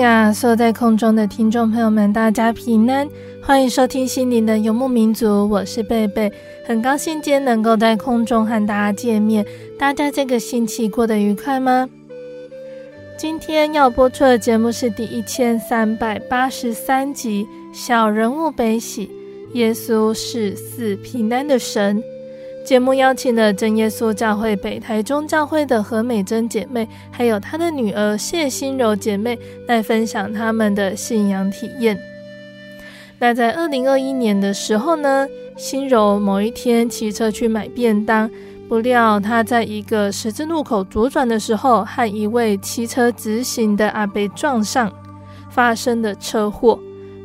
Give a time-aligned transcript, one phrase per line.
[0.00, 3.06] 呀，所有在空中的听众朋友们，大家平安，
[3.42, 6.32] 欢迎收听心灵的游牧民族，我是贝贝，
[6.66, 9.44] 很高兴今天能够在空中和大家见面。
[9.78, 11.86] 大家这个星期过得愉快吗？
[13.18, 19.06] 今天要播出的节目是第一千三百八十三集《小人物悲喜》，
[19.52, 22.02] 耶稣是赐平安的神。
[22.70, 31.98] 节目邀请了真耶稣教会北台中教会的何美珍姐妹，还有她的女儿谢心柔姐妹来分享他们的信仰体验。
[33.18, 38.30] 那在二零二一年的时候呢，心柔某一天骑车去买便当，
[38.68, 44.92] 不料她在一个十字路口左转的时候，和一位骑车直行的阿伯撞上，
[45.50, 46.78] 发生了车祸。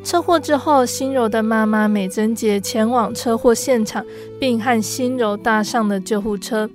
[0.06, 4.06] 车祸之后，心柔的妈妈美珍姐前往车祸现场，
[4.40, 6.70] 并和心柔搭上了救护车。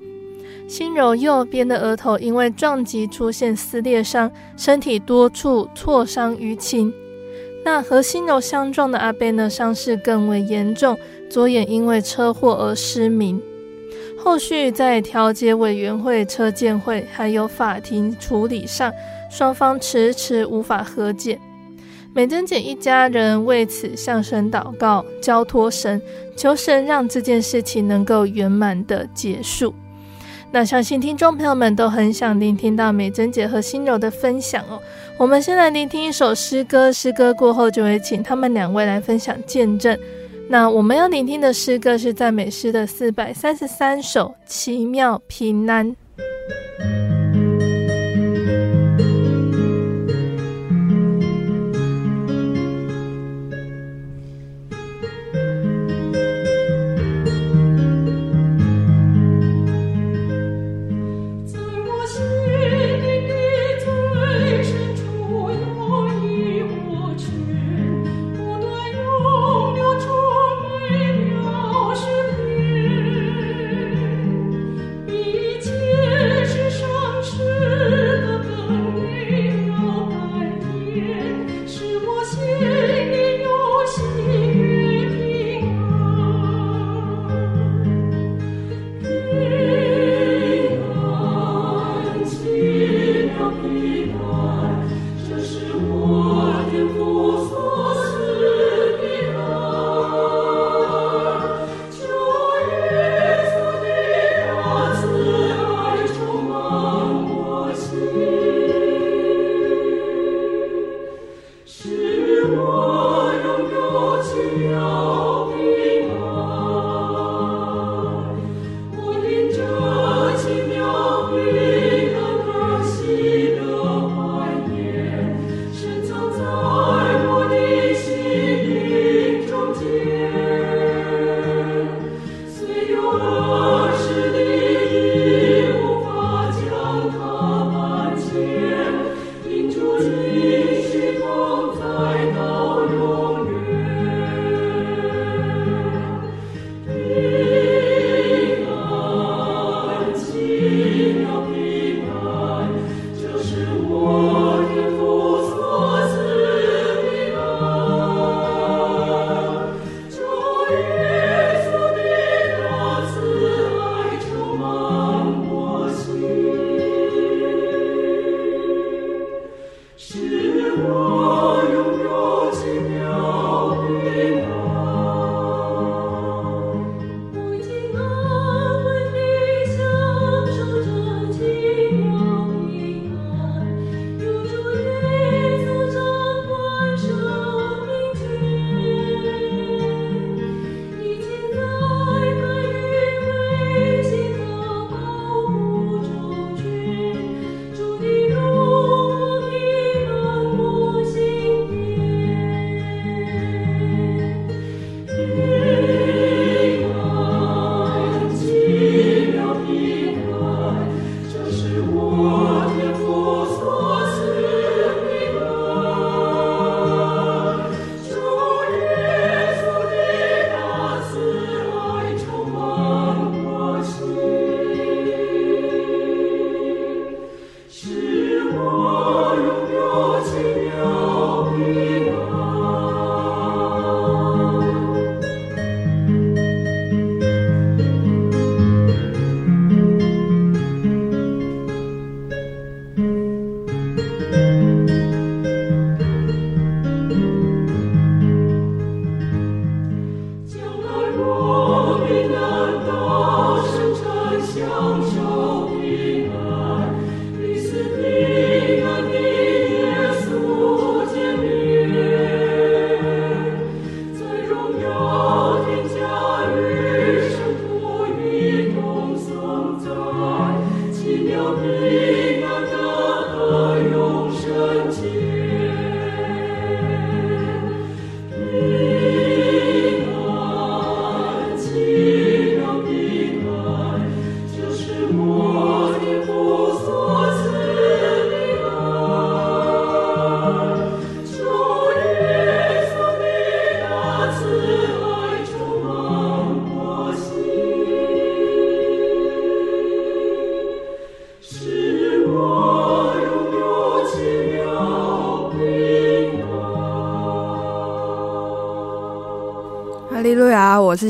[0.66, 6.92] 心柔右边的额头因为撞击出现撕裂伤，身体多处挫伤淤青。
[7.64, 10.98] 那和心柔相撞的阿伯呢，伤势更为严重，
[11.30, 13.40] 左眼因为车祸而失明。
[14.18, 18.92] 后续在调解委员会、车鉴会还有法庭处理上，
[19.30, 21.38] 双方迟迟无法和解。
[22.12, 26.00] 美珍姐一家人为此向神祷告，交托神，
[26.36, 29.72] 求神让这件事情能够圆满的结束。
[30.50, 34.82] 那相信听众朋友们都很想聆听到美珍姐和心柔的分享哦。
[35.16, 39.96] 我们先来聆听一首诗歌，诗歌过后就会请他们两位来分享见证。
[40.48, 45.94] 那我们要聆听的诗歌是赞美诗的四百三十三首，奇妙平安。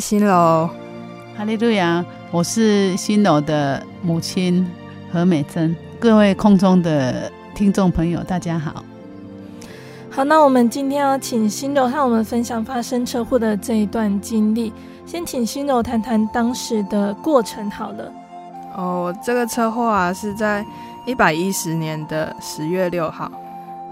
[0.00, 0.66] 是新楼，
[1.36, 2.02] 哈利路亚！
[2.30, 4.66] 我是新楼的母亲
[5.12, 5.76] 何美珍。
[5.98, 8.82] 各位空中的听众朋友，大家好。
[10.10, 14.72] 好，那我们今天要请新楼和我们分享发生车祸的这一段经历。
[15.04, 18.10] 先请新楼谈谈当时的过程好了。
[18.74, 20.64] 哦，这个车祸啊是在
[21.04, 23.30] 一百一十年的十月六号，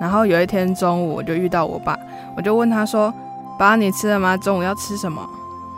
[0.01, 1.99] 然后有一天中午我就遇到我爸，
[2.35, 3.13] 我就问他说
[3.59, 4.39] ：“爸，你吃了吗？
[4.39, 5.29] 中午要吃什么？”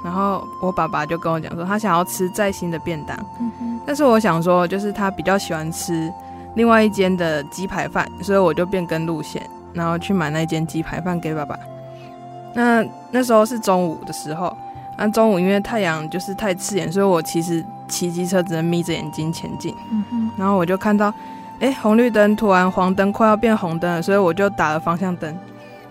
[0.02, 6.10] 然后我爸爸就跟我讲说，他想要吃在新的便当，嗯，但是我想说，就是他比较喜欢吃
[6.54, 9.42] 另外一间的鸡排饭，所以我就变更路线，
[9.74, 11.54] 然后去买那间鸡排饭给爸爸。
[12.54, 14.56] 那那时候是中午的时候，
[14.96, 21.12] 那中午因为太阳就是太刺眼，所以我其实骑机车只能眯着眼睛前进，嗯，然后我就看到，
[21.60, 25.36] 哎，红绿灯突然黄灯快要变红灯了，所以我就打了方向灯，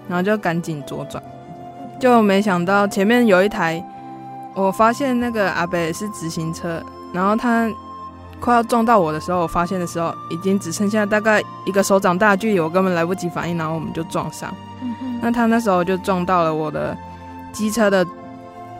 [0.07, 1.23] 然后就赶紧左转，
[1.99, 3.83] 就没想到前面有一台。
[4.59, 7.71] 我发现那个阿北是直行车，然后他
[8.41, 14.53] 快要撞到我的时候，我发现的时候已经只剩下大概一个手掌大的距离，我根本来不及反应，然后我们就撞上。
[15.21, 16.97] 那他那时候就撞到了我的
[17.53, 18.03] 机车的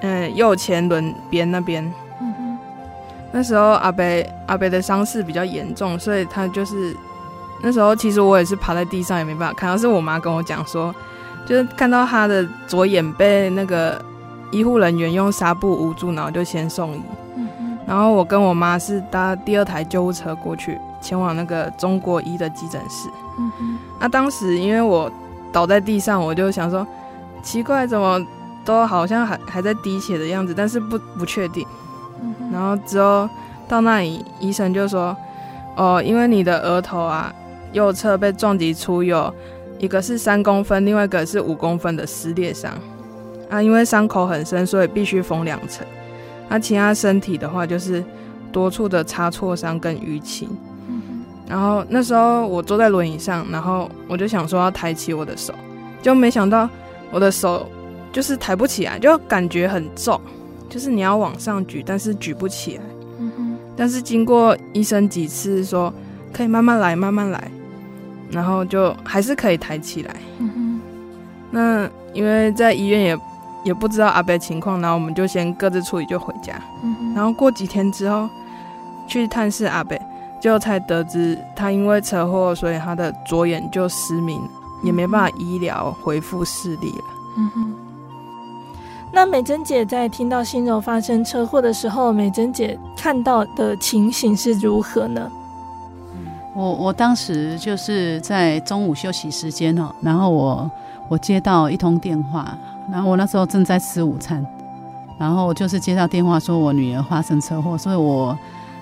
[0.01, 1.93] 嗯、呃、右前轮边那边。
[3.31, 6.95] 那时候阿北阿北的伤势比较严重，所以他就是
[7.61, 10.93] 那时候其实我也是趴在地上也没办法看到，是我妈跟我讲说，
[11.45, 14.08] 就是看到他的左眼被那个。
[14.51, 17.01] 医护人员用纱布捂住，然后就先送医。
[17.35, 23.09] 嗯、然后我跟我妈是搭第二台救护车过去，前往那个中国医的急诊室。
[23.37, 25.11] 那、嗯哼啊、当时因为我
[25.51, 26.85] 倒在地上，我就想说，
[27.41, 28.19] 奇怪，怎么
[28.65, 31.65] 都好像还还在滴血的样子，但是不不确定。
[32.21, 33.29] 嗯、然后之后
[33.67, 35.15] 到那里，医生就说，
[35.75, 37.33] 哦，因为你的额头啊，
[37.71, 39.33] 右侧被撞击出有
[39.77, 42.73] 一个是三公分，另外一个是五公分的撕裂伤。
[43.49, 45.85] 啊，因为伤口很深，所以必须缝两层。
[46.47, 48.03] 那、啊、其他身体的话，就是
[48.51, 50.49] 多处的擦挫伤跟淤青。
[51.47, 55.53] 然后那时候我坐在轮椅上，然后我就想说要抬起我的手，
[56.01, 56.69] 就没想到
[57.11, 57.67] 我的手
[58.11, 60.19] 就是抬不起来，就感觉很重，
[60.69, 62.83] 就是你要往上举，但是举不起来。
[63.75, 65.91] 但是经过医生几次说
[66.31, 67.51] 可以慢慢来，慢慢来，
[68.31, 70.15] 然后就还是可以抬起来。
[71.51, 73.17] 那因为在医院也。
[73.69, 76.59] 也不知道阿北情况，然后我们就先各自处理，就回家。
[76.81, 78.27] 嗯、然后过几天之后
[79.07, 80.01] 去探视阿北，
[80.41, 84.41] 就才得知他因为车祸，所以他的左眼就失明。
[84.81, 87.03] 也没办法医疗恢复视力了。
[87.37, 87.75] 嗯哼。
[89.11, 95.29] 那美珍姐在听到心柔发生车祸的时候，美珍姐看到的情形是如何呢？
[96.55, 100.71] 我我当时就是在中午休息时间哦，然后我
[101.09, 102.57] 我接到一通电话，
[102.91, 104.45] 然后我那时候正在吃午餐，
[105.17, 108.37] 然后就是接到电话说我女儿发生车祸，所以我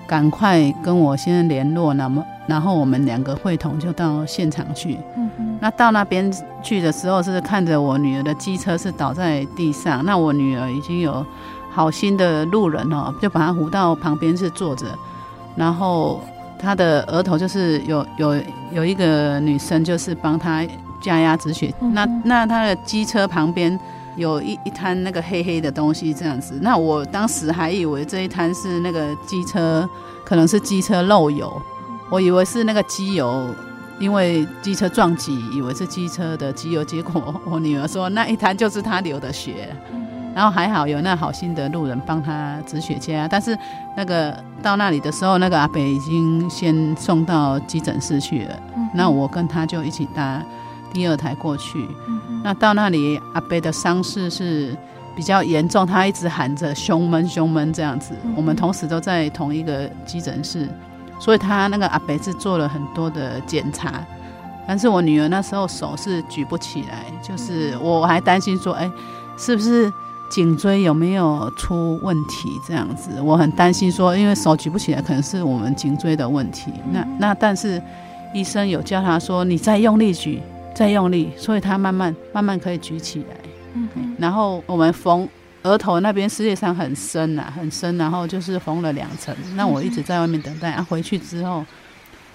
[0.06, 4.98] 赶快跟我先生联络，那么然后我们两个会同就到现场去。
[5.16, 5.58] 嗯哼。
[5.60, 11.24] 那到那边去的时候是看着我女儿的机车是倒在地上，那我女儿已经有
[11.70, 14.86] 好心的路人哦，就把她扶到旁边是坐着，
[15.56, 16.20] 然后。
[16.60, 18.34] 她的额头就是有有
[18.72, 20.66] 有一个女生，就是帮她
[21.00, 21.72] 加压止血。
[21.80, 23.78] 嗯、那那他的机车旁边
[24.18, 26.58] 有一一滩那个黑黑的东西，这样子。
[26.60, 29.88] 那我当时还以为这一滩是那个机车，
[30.24, 31.50] 可能是机车漏油，
[32.10, 33.48] 我以为是那个机油，
[33.98, 36.84] 因为机车撞击，以为是机车的机油。
[36.84, 39.74] 结果我女儿说那一滩就是她流的血。
[40.34, 43.58] 然后还好有那好心的路人帮他止血加，但是
[43.96, 44.32] 那个
[44.62, 48.54] 到那里的时候，那个阿伯已经先送到急诊室去了。
[48.76, 50.40] 嗯、那我跟他就一起搭
[50.92, 51.86] 第二台过去。
[52.06, 54.76] 嗯、那到那里，阿伯的伤势是
[55.16, 58.14] 比较严重，他一直喊着胸闷胸闷这样子。
[58.24, 60.68] 嗯、我们同时都在同一个急诊室，
[61.20, 64.04] 所以他那个阿伯是做了很多的检查，
[64.66, 68.90] 但是我女儿那时候手是举不起来，就是我还担心说，哎，
[69.36, 69.92] 是不是？
[70.30, 72.50] 颈椎有没有出问题？
[72.66, 76.70] 这样子，我很担心说，因为手举不起来，可能是我们颈椎的问题。
[76.92, 77.82] 那那但是
[78.34, 80.42] 医生有叫他说，你再用力举，
[80.78, 83.36] 再用力，所以他慢慢慢慢可以举起来。
[83.74, 85.28] 嗯，然后我们缝
[85.64, 89.34] 额头那边，实际上很深啊，很深，然后就是缝了两层。
[89.56, 90.70] 那我一直在外面等待。
[90.70, 91.66] 啊，回去之后，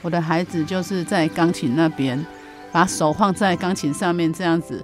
[0.02, 2.22] 我的孩子就是在钢琴那边，
[2.70, 4.84] 把手放在钢琴上面，这样子。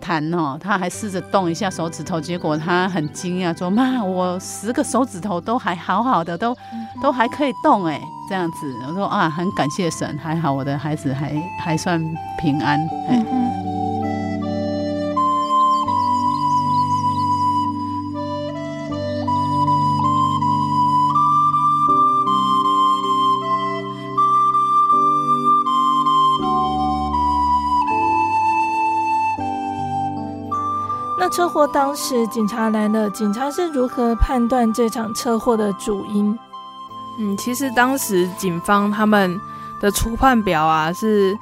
[0.00, 6.56] 弹哦，他还试着动一下手指头，结果他很惊讶，说：“妈，我十个手指头都还好好的，都
[7.02, 8.56] 都还可以动哎，这样子。”
[8.88, 12.02] 我说：“啊，很感谢神，还好我的孩子还还算
[12.40, 12.78] 平安。”
[13.08, 13.57] 哎。
[31.30, 36.38] 车祸当时警察来了，警察是如何判断这场车祸的主因？
[37.18, 39.40] 嗯，其实当时警方他们
[39.80, 41.36] 的初判表啊是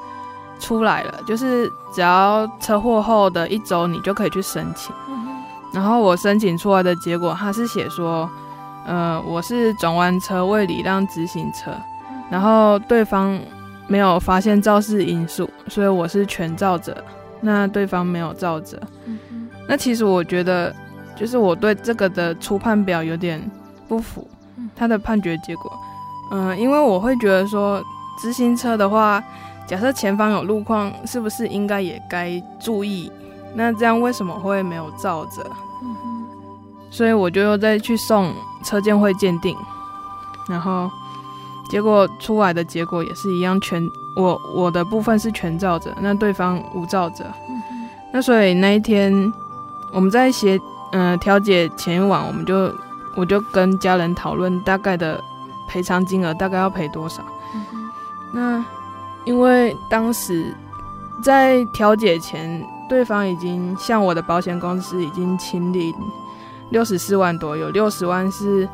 [0.58, 4.94] 出来了，就是只要车祸后的一周你就可以去申请。
[5.08, 8.28] 嗯、然后我申请出来的结果，他是写说，
[8.86, 11.70] 呃，我是转弯车未礼让直行车，
[12.30, 13.38] 然后对方
[13.86, 16.96] 没有发现肇事因素，所以我是全肇者，
[17.40, 18.80] 那对方没有肇责。
[19.66, 20.72] 嗯那其实我觉得，
[21.16, 23.42] 就是我对这个的初判表有点
[23.88, 24.24] 不服，
[24.76, 25.72] 他的判决结果，
[26.30, 27.82] 嗯、呃，因为我会觉得说，
[28.16, 29.20] 直行车的话，
[29.66, 33.10] 假设前方有路况，是不是应该也该注意？
[33.56, 35.42] 那这样为什么会没有照着？
[35.82, 36.24] 嗯、
[36.88, 38.32] 所以我就又再去送
[38.64, 39.56] 车鉴会鉴定，
[40.48, 40.88] 然后
[41.68, 43.82] 结果出来的结果也是一样，全
[44.14, 47.24] 我我的部分是全照着，那对方无照着。
[47.48, 49.12] 嗯、那所以那一天。
[49.92, 50.60] 我们在协
[50.92, 52.72] 嗯调解前一晚，我们就
[53.14, 55.22] 我就跟家人讨论大概的
[55.68, 57.22] 赔偿金额，大概要赔多少。
[57.54, 57.90] 嗯、哼
[58.32, 58.64] 那
[59.24, 60.54] 因为当时
[61.22, 65.94] 在调解前，对方已经向我的保险公司已经清理
[66.70, 68.68] 六十四万多，有六十万是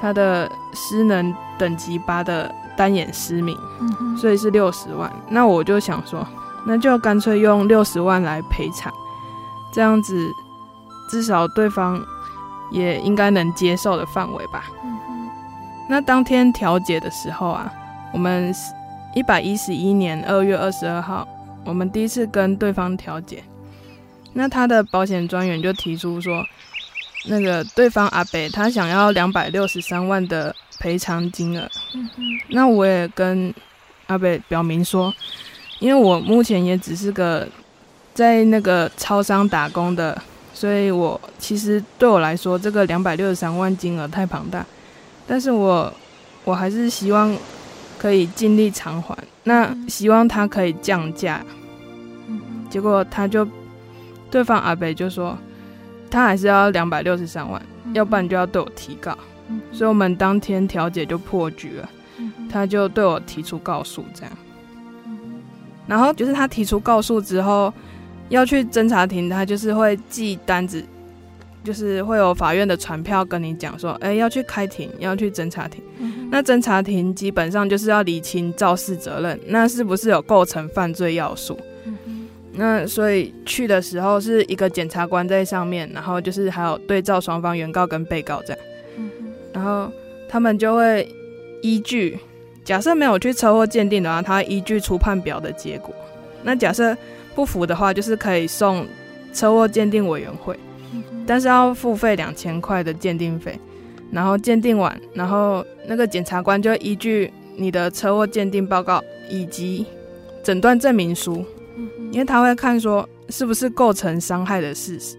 [0.00, 5.10] 他的失能等级八的单眼失明，嗯、哼所以是六十万。
[5.28, 6.26] 那我就想说，
[6.64, 8.92] 那就干脆用六十万来赔偿，
[9.72, 10.30] 这样子。
[11.10, 12.00] 至少对方
[12.70, 14.70] 也应该能接受的范围吧。
[14.84, 15.28] 嗯。
[15.88, 17.68] 那当天调解的时候啊，
[18.12, 18.54] 我们
[19.12, 21.26] 一百一十一年二月二十二号，
[21.64, 23.42] 我们第一次跟对方调解。
[24.32, 26.46] 那他的保险专员就提出说，
[27.26, 31.68] 那个对方阿北他想要两百六十三万的赔偿金额。
[31.96, 32.08] 嗯。
[32.50, 33.52] 那我也跟
[34.06, 35.12] 阿北表明说，
[35.80, 37.48] 因为我目前也只是个
[38.14, 40.20] 在那个超商打工的。
[40.52, 44.66] 所以，我其实对我来说，这个两百六十三万金额太庞大，
[45.26, 45.90] 但是我
[46.44, 47.34] 我还是希望
[47.96, 49.16] 可以尽力偿还。
[49.44, 51.42] 那希望他可以降价。
[52.68, 53.46] 结果他就
[54.30, 55.38] 对方阿北就说，
[56.10, 57.62] 他还是要两百六十三万，
[57.94, 59.16] 要不然就要对我提告。
[59.72, 61.88] 所以我们当天调解就破局了，
[62.50, 64.32] 他就对我提出告诉这样。
[65.86, 67.72] 然后就是他提出告诉之后，
[68.30, 70.82] 要去侦查庭，他就是会寄单子，
[71.62, 75.82] 就是会有法院的传票跟你讲说，哎，要去开庭，要去侦查庭。
[75.98, 81.58] 嗯、那侦查庭基本上就是要理清肇事责任，那是不是有构成犯罪要素？
[81.84, 88.62] 嗯、那所以去的时候是一个检察官在上面，然后就是还有对照双方原告跟被告这样。
[88.96, 89.10] 嗯、
[89.52, 89.92] 然后
[90.28, 91.06] 他们就会
[91.62, 92.18] 依据。
[92.62, 95.92] 假设没有去车祸鉴定的话，他依据初判表的结果。
[96.44, 96.96] 那假设
[97.34, 98.86] 不服的话，就是可以送
[99.32, 100.58] 车祸鉴定委员会，
[101.26, 103.58] 但是要付费两千块的鉴定费。
[104.12, 109.86] 然后鉴定完，然后那个检察官就依据你的车祸鉴定报告以及
[110.42, 111.44] 诊断证明书，
[112.10, 115.16] 因为他会看说是不是构成伤害的事实。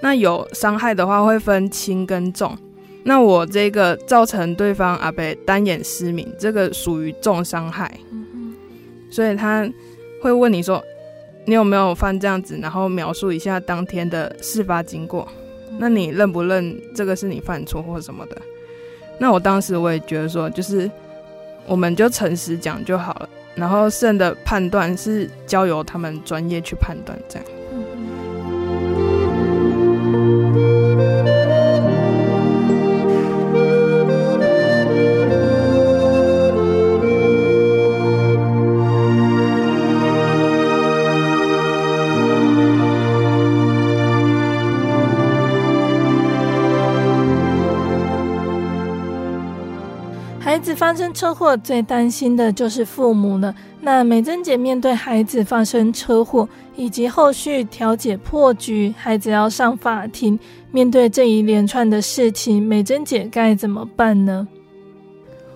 [0.00, 2.58] 那有伤害的话，会分轻跟重。
[3.04, 7.96] 那我这个造成对方阿伯单眼失明，这个属于重伤害，
[9.08, 9.64] 所以他
[10.20, 10.82] 会问你说，
[11.44, 15.26] 你有没有犯这样子，然后描述一下当天的事发经过，
[15.78, 18.36] 那你认不认这个是你犯错或什么的？
[19.18, 20.90] 那我当时我也觉得说，就是
[21.66, 27.46] 我们就诚实讲就好了，然后剩的判断是交由他们专业去判断这样。
[50.92, 53.54] 发生车祸最担心的就是父母了。
[53.80, 56.46] 那美珍姐面对孩子发生车祸
[56.76, 60.38] 以及后续调解破局，孩子要上法庭，
[60.70, 64.46] 面对这一连串的事情，美珍姐该怎么办呢？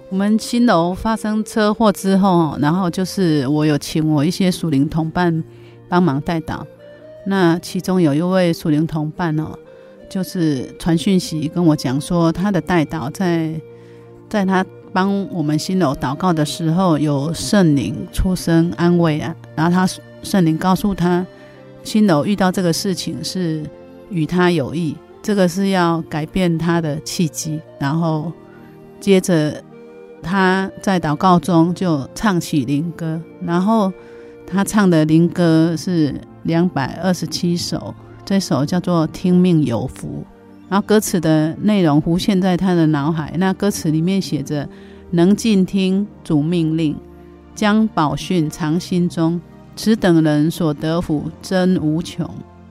[0.09, 5.45] 我们新楼发生车祸之后，然后就是我有请我一些属灵同伴
[5.87, 6.63] 帮忙代祷。
[7.27, 9.55] 那其中有一位属灵同伴哦，
[10.09, 13.53] 就是传讯息跟我讲说，他的代祷在
[14.31, 14.65] 在他。
[14.97, 19.87] 帮我们新楼祷告的时候，有圣灵出声安慰啊，然后他
[20.23, 21.27] 圣灵告诉他，
[21.85, 23.63] 新楼遇到这个事情是
[24.09, 27.61] 与他有益，这个是要改变他的契机。
[27.79, 28.33] 然后
[28.99, 29.63] 接着
[30.23, 33.93] 他在祷告中就唱起灵歌，然后
[34.47, 40.25] 他唱的灵歌是两百二十七首，这首叫做《听命有福》。
[40.69, 43.33] 然后歌词的内容浮现在他的脑海。
[43.39, 44.69] 那歌词里面写着
[45.13, 46.97] ：“能静听主命令，
[47.55, 49.41] 将宝训藏心中，
[49.77, 52.29] 此等人所得福真无穷。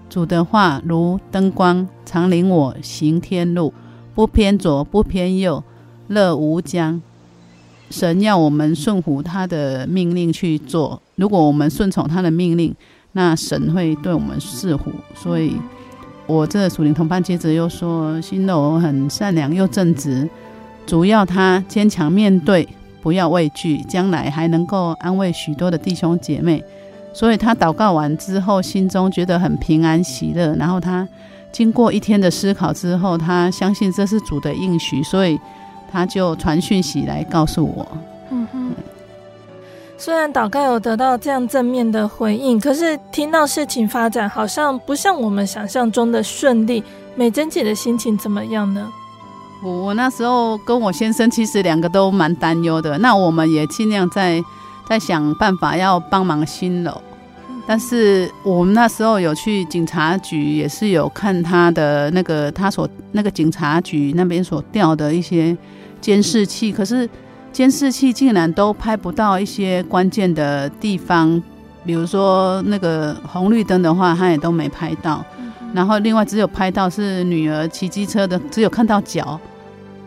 [0.10, 3.74] 主的话如灯光，常领我行天路，
[4.14, 5.64] 不偏左不偏右，
[6.08, 7.02] 乐无疆。
[7.90, 11.02] 神要我们顺服他的命令去做。
[11.16, 12.76] 如果我们顺从他的命令，
[13.14, 14.92] 那神会对我们赐福。
[15.16, 15.54] 所以。”
[16.28, 20.28] 我这属灵同伴接着又说：“新楼很善良又正直，
[20.86, 22.68] 主要他坚强面对，
[23.02, 26.64] 不要畏惧，将来还能够安慰许多的弟兄姐妹。
[27.14, 30.56] 所以他祷告完之后，心中觉得很平安喜乐。
[30.56, 31.08] 然后他
[31.52, 35.40] 经过一天的思考之后，他相信这是主的应许，所以
[35.92, 37.88] 他就传讯息来告诉我。”
[38.32, 38.72] 嗯哼。
[39.98, 46.84] 虽然祷告有得到这样正面的回应，可是听到事情发展好像不像我们想象中的顺利，
[47.16, 48.92] 美珍姐的心情怎么样呢？
[49.64, 54.44] 我我那时候跟我先生其实两个都蛮担忧的，那我们也尽量在
[54.88, 57.02] 在想办法要帮忙新楼，
[57.66, 65.58] 但是我们那时候有去警察局，也是有看他的那个他所那个警察局那边所调的一些
[66.02, 67.10] 监视器，可是。
[67.56, 71.42] 监视器竟然都拍不到一些关键的地方，
[71.86, 75.24] 比如说那个红绿灯的话，他也都没拍到。
[75.74, 79.40] 然后另外只有拍到是女儿骑机车的，只有看到脚，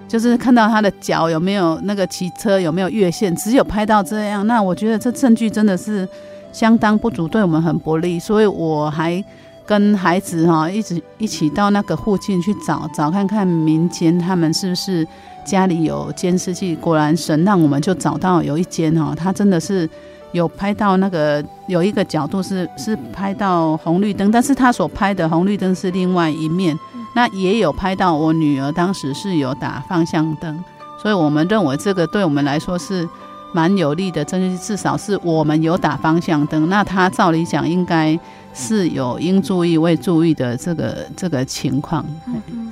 [0.06, 4.46] 就是看到她的脚有没有那个骑车有没有越线，只有拍到这样。
[4.46, 6.06] 那我觉得这证据真的是
[6.52, 8.18] 相当不足，对我们很不利。
[8.18, 9.24] 所以我还
[9.64, 15.08] 跟孩子哈一直一起到那个附近去找找看看民间他们是不是。
[15.48, 19.88] 家里有监视器，果然神让我们就找到有一间哦，他真的是
[20.32, 26.78] 有拍到那个有一个角度是是拍到红绿灯，但是他所拍的红绿灯是另外一面，
[27.14, 30.62] 那也有拍到我女儿当时是有打方向灯，
[31.02, 33.08] 所以我们认为这个对我们来说是
[33.54, 38.18] 蛮有利的，证据至少是我们有打方向灯，那他照理讲应该
[38.52, 42.04] 是有应注意未注意的这个这个情况。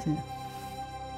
[0.04, 0.10] 是。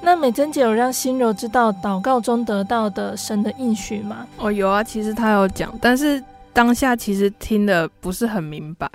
[0.01, 4.25] 那美珍姐有让心柔知道祷告中得到的神的应许吗？
[4.37, 8.89] 哦，有啊，其实她有讲，但是当下其实听的不是很明白，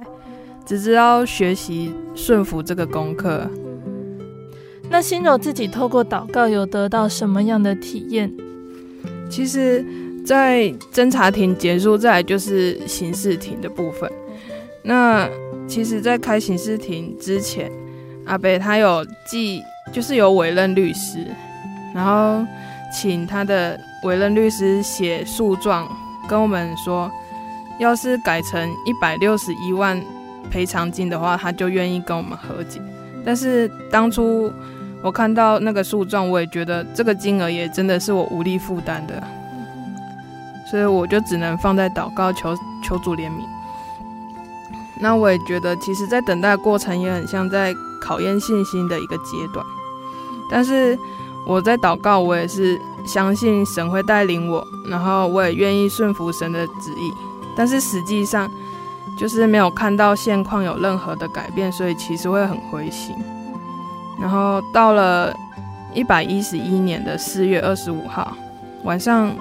[0.65, 3.49] 只知道学习顺服这个功课。
[4.91, 8.31] 那心柔自己透过祷告有得到什么样的体验？
[9.31, 9.85] 其实，
[10.25, 14.11] 在侦查庭结束，再来就是刑事庭的部分。
[14.83, 15.29] 那
[15.67, 17.71] 其实，在开刑事庭之前，
[18.27, 21.27] 阿北他有记，就是有委任律师，
[21.95, 22.45] 然后
[22.93, 25.89] 请他的委任律师写诉状，
[26.29, 27.11] 跟我们说，
[27.79, 30.01] 要是改成一百六十一万
[30.51, 32.81] 赔偿金的话，他就愿意跟我们和解。
[33.25, 34.53] 但是当初
[35.03, 39.23] 我看到那个诉状，我也觉得这个金额也真的是我无力负担的，
[40.71, 43.45] 所以我就只能放在祷告求求主怜悯。
[45.01, 49.65] 那我也觉得，其实，在等待过程也很像在考验信心的一个阶段。
[50.51, 50.99] 但是
[51.47, 57.11] 我在祷告，我也是相信神会带领我，然后我也愿意顺服神的旨意。
[57.57, 58.51] 但是实际上，
[59.17, 63.17] 就是没有看到现况有任何的改变，所以其实会很灰心。
[64.21, 65.35] 然后到了
[65.95, 68.37] 一百一十一年的四月二十五号
[68.83, 69.35] 晚上，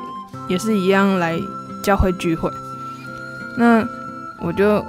[0.48, 1.38] 也是一样来
[1.84, 2.50] 教会聚会。
[3.58, 3.86] 那
[4.40, 4.84] 我就。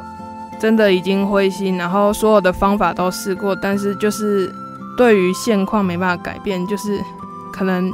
[0.64, 4.50] 真的已经灰心，然后所有的方法都试过，但是就是
[4.96, 6.98] 对于现况没办法改变，就是
[7.52, 7.92] 可能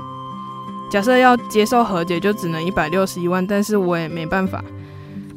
[0.89, 4.63] 假设要接受和解，就只能一百六十一万，但是我也没办法，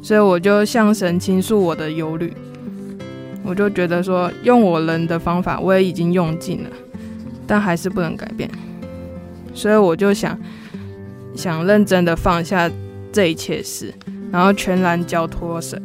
[0.00, 2.32] 所以我就向神倾诉我的忧虑，
[3.42, 6.70] 我就觉得说用我人的方法我也已经用尽了，
[7.48, 8.48] 但还是不能改变，
[9.52, 10.38] 所以我就想
[11.34, 12.70] 想认真的放下
[13.12, 13.92] 这一切事，
[14.30, 15.82] 然后全然交托神。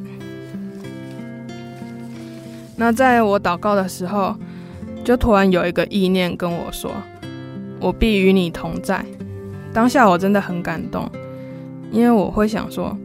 [2.80, 4.34] 那在我祷告的时候，
[5.04, 6.90] 就突然有一个意念跟我说
[7.82, 9.04] ：“我必与你同在。”
[9.74, 11.06] 当下我真的很感动，
[11.92, 12.98] 因为我会想说：“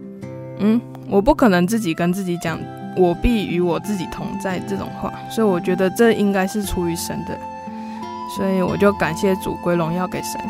[0.61, 2.57] 嗯，我不可能自己跟自己讲
[2.97, 7.37] ‘我必与我自己同在’这种话。”所以我觉得这应该是出于神的，
[8.37, 10.41] 所以我就感谢主，归荣耀给神。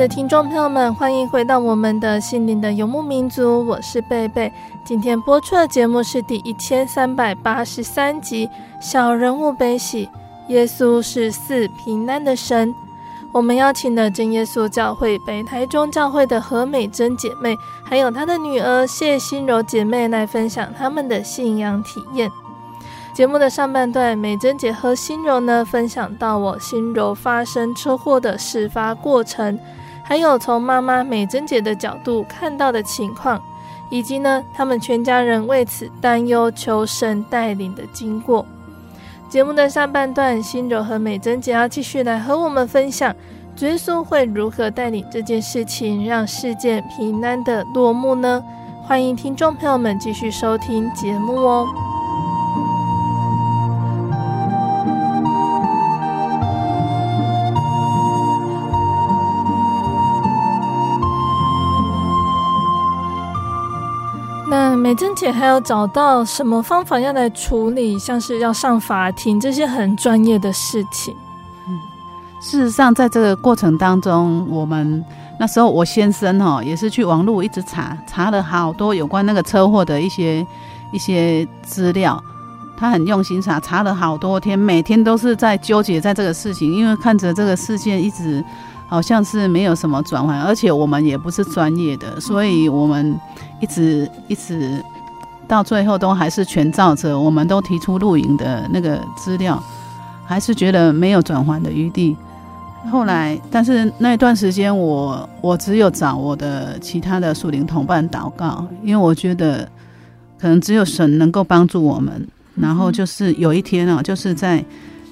[0.00, 4.50] 的听众朋友们，欢迎回到我们的心灵的游牧民族，我是贝贝。
[4.82, 8.46] 今天播出的节目是第一千三百八十三集
[8.80, 10.06] 《小人物悲喜》，
[10.48, 12.74] 耶稣是赐平安的神。
[13.30, 22.30] 我们邀请了真耶稣教会北台中教会的何美珍姐妹，还有她的女儿谢心柔姐妹来分享他们的信仰体验。
[23.12, 29.58] 节目的上半段，美珍姐和心柔呢分享到我心柔发生车祸的事发过程，
[30.10, 33.40] 还有从妈妈美珍姐的角度看到的情况，
[33.90, 38.44] 以及呢他们全家人为此担忧求神带领的经过。
[39.28, 43.14] 节目的上半段，心柔和美珍姐要继续来和我们分享，
[43.54, 48.42] 主耶稣会如何带领这件事情，让事件平安的落幕呢？
[48.82, 51.68] 欢迎听众朋友们继续收听节目哦。
[64.90, 71.14] 美珍姐还要找到什么方法要来处理，像是要上法庭这些很专业的事情？
[71.68, 71.78] 嗯，
[72.42, 75.04] 事实上，在这个过程当中，我们
[75.38, 80.44] 那时候我先生哈也是去网络一直查，查了好多有关那个车祸的一些
[80.90, 82.20] 一些资料，
[82.76, 88.44] 他很用心查，查了好多天，每天都是在纠结在这个事情，因为看着这个事件一直。
[88.90, 93.16] 好像是没有什么转换，而且我们也不是专业的，所以我们
[93.60, 94.82] 一直一直
[95.46, 99.62] 到最后都还是全照着，我们都提出录影的那个资料，
[100.26, 102.16] 还是觉得没有转换的余地。
[102.90, 109.68] 后来，但是那段时间我我只有找我的其他的树林同伴祷告，因为我觉得
[110.36, 112.26] 可能只有神能够帮助我们。
[112.56, 114.64] 然后就是有一天啊，就是在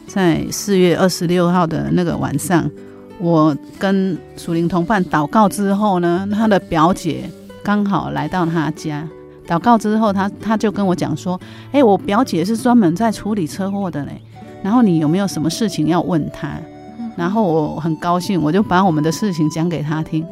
[0.08, 2.68] 在四月二十六号的那个晚上。
[3.20, 7.28] 我跟属灵同伴祷告之后呢，他的表姐
[7.62, 9.06] 刚好来到他家
[9.46, 11.40] 祷告之后，他他就跟我讲说
[11.72, 14.20] ：“哎，我表姐是专门在处理车祸的嘞，
[14.62, 16.50] 然后你有没有什么事情要问他？”
[17.16, 20.24] 然后我很高兴，我就把我们的事情讲给他听。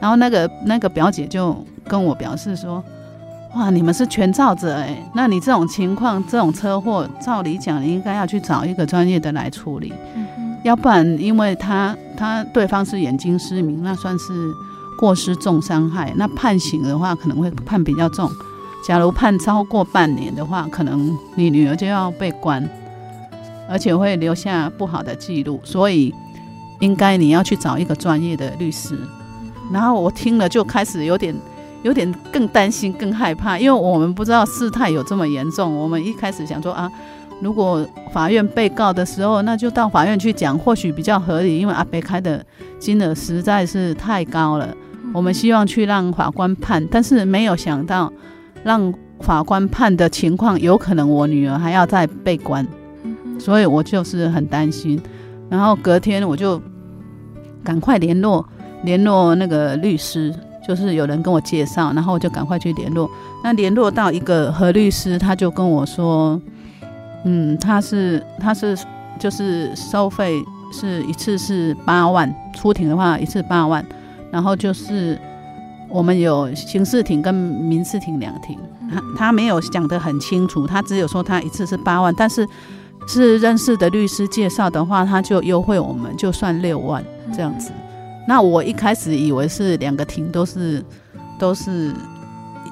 [0.00, 1.56] 然后那个那个表姐就
[1.88, 2.84] 跟我表示说
[3.56, 10.24] ：“哇，你们是全照者哎，那你这种情况，这种车祸，照理讲，你应该要去找一个专业的来处理，嗯、
[10.64, 14.52] 要不然，因为他他对方是眼睛失明，那算是
[14.98, 18.30] 过失重伤害，那判刑的话可能会判比较重。
[18.84, 22.68] 假如判超过半年的话，可能你女儿就要被关，
[23.68, 26.14] 而且会留下不好的记录，所以
[26.80, 28.98] 应该你要去找一个专业的律师。
[29.72, 31.34] 然后我听了就开始有点。
[31.84, 35.72] 有点更担心、更害怕，因为我们不知道事态有这么严重。
[35.76, 36.90] 我们一开始想说啊，
[37.40, 41.58] 如果法院被告的时候，那就到法院去讲，或许比较合理。
[41.58, 42.44] 因为阿北开的
[42.78, 44.74] 金额实在是太高了，
[45.12, 48.12] 我们希望去让法官判，但是没有想到
[48.64, 52.66] 让法官判的情况，有可能我女儿还要再被关，
[53.38, 55.00] 所以我就是很担心。
[55.48, 56.60] 然后隔天我就
[57.62, 58.44] 赶快联络
[58.82, 60.34] 联络那个律师。
[60.66, 63.10] 就是有人跟我介绍，然后我就赶快去联络。
[63.42, 66.38] 那联络到一个何律师，他就跟我说，
[67.24, 68.78] 嗯，他是他是
[69.18, 73.84] 就是收费是一次是八万，出庭的话一次八万，
[74.30, 75.18] 然后就是
[75.88, 78.58] 我们有刑事庭跟民事庭两庭，
[78.92, 82.46] 他他没有讲得很清楚，他只有说他一次是八万，但是
[83.06, 87.02] 是认识的律师介绍的话，他就优惠我们，就算六万
[87.34, 87.72] 这样子。
[88.26, 90.84] 那我一开始以为是两个庭都是
[91.38, 91.92] 都是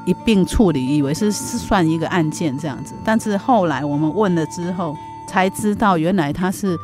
[0.07, 2.95] 一并处理，以为是是算一个案件这样子。
[3.05, 4.97] 但是后来我们问了之后，
[5.29, 6.75] 才知道原来他是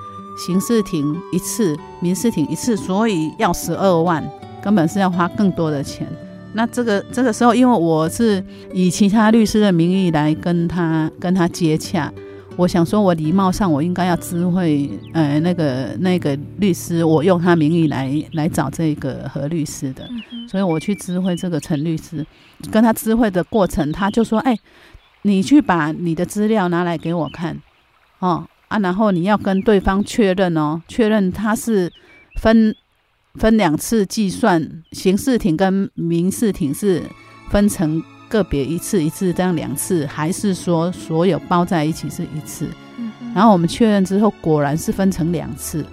[0.47, 4.23] 刑事庭一次，民事庭一次，所以要十二万，
[4.63, 6.07] 根本是要花更多的钱。
[6.55, 12.13] 那这个这个时候，因为我是以其他律师的名义来跟他跟他接洽。
[12.57, 20.09] 我想说，我礼貌上我应该要知会，呃，那个那个律师，我用他名义来来找这个何律师的，
[20.49, 22.25] 所以我去知会这个陈律师，
[22.71, 24.57] 跟他知会的过程，他就说，哎，
[25.23, 27.59] 你去把你的资料拿来给我看，
[28.19, 31.91] 哦啊，然后你要跟对方确认哦，确认他是
[32.37, 32.77] 分
[33.35, 37.03] 分两次计算，刑事庭跟民事庭是
[37.51, 38.03] 分成。
[38.33, 42.67] 个别一次一次这样两次，还是说所有包在一起是一次？
[42.97, 45.85] 嗯、然后我们确认之后，果然是分成两次。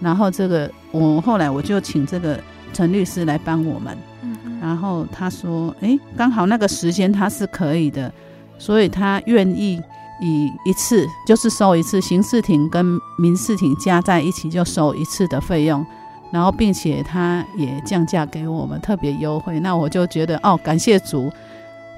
[0.00, 2.38] 然后这个我后来我就请这个
[2.72, 3.96] 陈律师来帮我们。
[4.22, 8.12] 嗯、然后他说：“诶，刚好那个时间他是可以的，
[8.58, 9.80] 所以他愿意
[10.20, 12.84] 以一次就是收一次刑事庭跟
[13.18, 15.86] 民事庭加在一起就收一次的费用。
[16.32, 19.60] 然后并且他也降价给我们特别优惠。
[19.60, 21.32] 那我就觉得哦，感谢主。”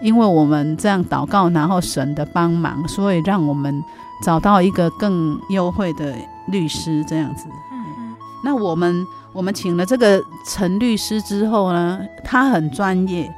[0.02, 3.82] 因为我们这样祷告，然后神的帮忙，所以让我们
[4.22, 6.14] 找到一个更优惠的
[6.48, 7.46] 律师，这样子。
[7.72, 13.32] 嗯，那我们我们请了这个陈律师之后呢，他很专业，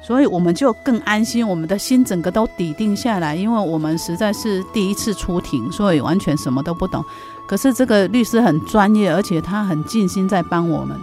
[0.00, 3.34] 所以我们就更安心，我们的心整个都底定下来。
[3.34, 7.04] 因为我们实在是第一次出庭，所以完全什么都不懂。
[7.48, 10.96] 可是这个律师很专业，而且他很尽心在帮我们。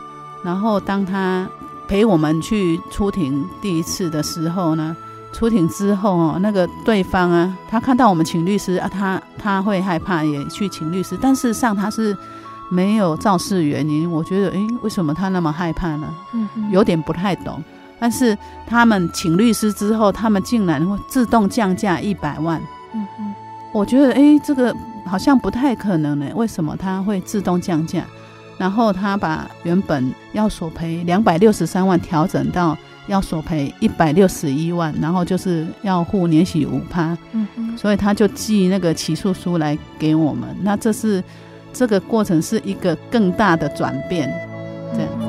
[0.44, 1.46] 然后当他。
[1.88, 4.96] 陪我们去出庭第一次的时候呢，
[5.32, 11.18] 出庭之后哦，那个对方啊，他看到我们请律师啊，他他会害怕，也去请律师。
[11.22, 12.16] 但事实上他是
[12.70, 14.10] 没有肇事原因。
[14.12, 16.08] 我觉得，诶，为什么他那么害怕呢？
[16.34, 17.64] 嗯，有点不太懂。
[18.00, 22.62] 但是他们请律师之后，他们竟然会自动降价一百万。
[22.94, 23.34] 嗯嗯，
[23.72, 26.28] 我觉得，诶，这个好像不太可能呢。
[26.36, 28.04] 为什么他会自动降价？
[28.58, 40.50] 然后他把原本要索赔两百六十三万调整到要索赔一百六十一万，然后就是要付年息五趴，嗯哼，所以他就寄那个起诉书来给我们。
[40.62, 41.24] 那这是
[41.72, 44.34] 这个过程是一个更大的转变，
[44.94, 45.27] 这样。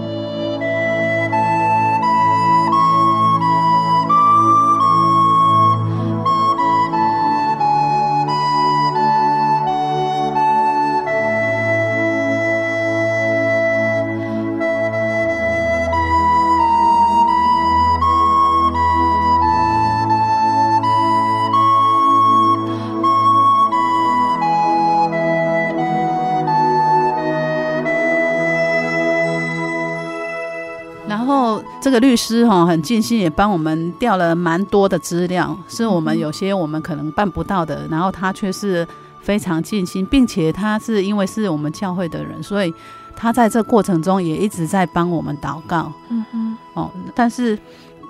[31.89, 38.87] 这个律师哈很尽心，也帮我们调了蛮多的资料，是我们有些我们可能办不到的，然后他却是
[39.23, 42.75] 非常尽心，并且他是因为是我们教会的人，所以
[43.17, 45.91] 他在这过程中也一直在帮我们祷告。
[46.11, 47.59] 嗯哼，哦，但是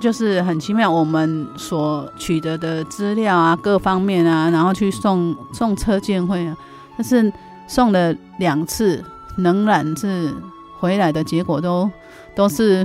[0.00, 6.56] 就是很奇妙，我们所取得的资料啊，各方面啊，然后去送送车建会啊，
[6.96, 7.32] 但是
[7.68, 9.04] 送了两次，
[9.36, 10.34] 仍然是
[10.80, 11.88] 回来的结果都
[12.34, 12.84] 都是。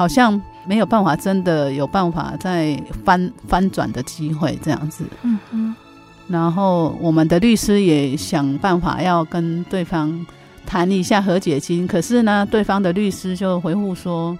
[0.00, 5.04] 好像没有办法真的有办法再翻翻转的机会这样子。
[5.20, 5.74] 嗯嗯。
[6.26, 10.26] 然后我们的律师也想办法要跟对方
[10.64, 14.38] 谈一下和解金，可是呢，对方的律师就回复说，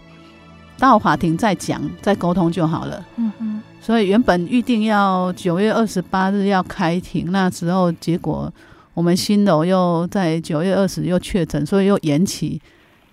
[0.79, 3.05] 到法庭再讲再沟通就好了。
[3.17, 3.63] 嗯嗯。
[3.83, 8.51] 所以原本预定要九月二十八日要开庭，那时候结果
[8.95, 12.59] 我们新楼又在九月二十又确诊，所以又延期。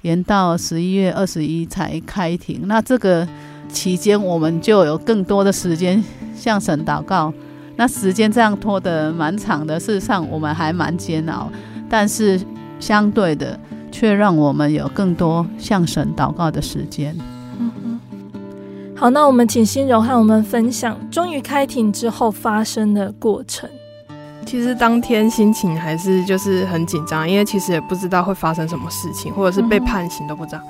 [0.01, 3.27] 延到十一月二十一才开庭，那这个
[3.69, 6.03] 期间我们就有更多的时间
[6.35, 7.33] 向神祷告。
[7.75, 11.49] 那时间这样拖得蛮长的，事实上我们还蛮煎熬，
[11.89, 12.39] 但是
[12.79, 13.59] 相对的
[13.91, 17.15] 却让我们有更多向神祷告的时间。
[17.59, 17.99] 嗯哼。
[18.95, 23.69] 好，那我们请心柔和我们分享，终于开庭之后发生的过程。
[24.47, 30.61] 其实当天心情还是就是很紧张，因为其实也不知道会发生什么事情，或者是被判刑都不知道。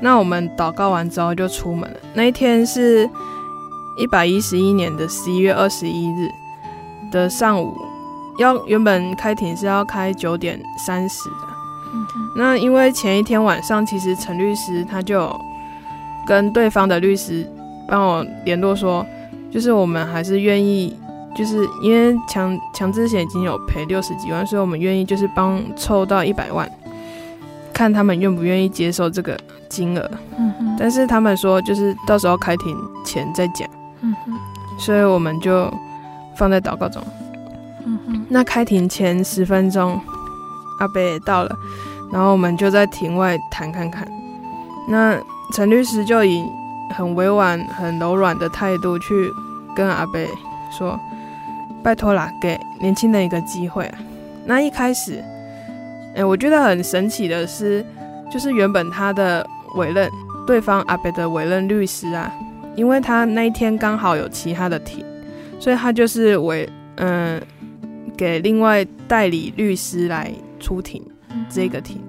[0.00, 1.96] 那我们祷告完之后就出门了。
[2.14, 3.10] 那一天是
[3.96, 6.30] 一百一十一年的十一月二十一日
[7.10, 7.76] 的上午，
[8.38, 11.48] 要原本开庭是要开九点三十的。
[11.92, 15.28] 嗯、那因为前一天晚上，其实陈律师他就
[16.24, 17.44] 跟对方的律师
[17.88, 19.04] 帮我联络说，
[19.50, 20.96] 就是我们还是愿意。
[21.36, 26.68] 就是因为强强制险已经有赔六十几万，所以我们愿意就是帮凑到一百万，
[27.72, 29.38] 看他们愿不愿意接受这个
[29.68, 30.10] 金额。
[30.36, 30.76] 嗯哼。
[30.78, 33.68] 但是他们说就是到时候开庭前再讲。
[34.00, 34.32] 嗯哼。
[34.78, 35.72] 所以我们就
[36.36, 37.00] 放在祷告中。
[37.84, 38.26] 嗯哼。
[38.28, 40.00] 那开庭前十分钟，
[40.80, 41.56] 阿北也到了，
[42.12, 44.08] 然后我们就在庭外谈看看。
[44.88, 45.16] 那
[45.52, 46.42] 陈律师就以
[46.96, 49.30] 很委婉、很柔软的态度去
[49.76, 50.28] 跟阿北
[50.76, 50.98] 说。
[51.82, 53.98] 拜托啦，给年轻人一个机会啊！
[54.44, 55.22] 那一开始，
[56.08, 57.84] 哎、欸，我觉得很神奇的是，
[58.30, 60.10] 就是原本他的委任
[60.46, 62.32] 对方阿北的委任律师啊，
[62.74, 65.04] 因为他那一天刚好有其他的庭，
[65.60, 67.40] 所以他就是委嗯
[68.16, 71.02] 给另外代理律师来出庭
[71.48, 72.00] 这个庭。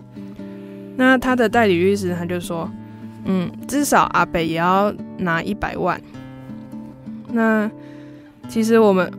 [0.96, 2.70] 那他的代理律师他就说，
[3.26, 6.02] 嗯，至少阿北也要拿一百万。
[7.32, 7.70] 那
[8.48, 9.10] 其实我们。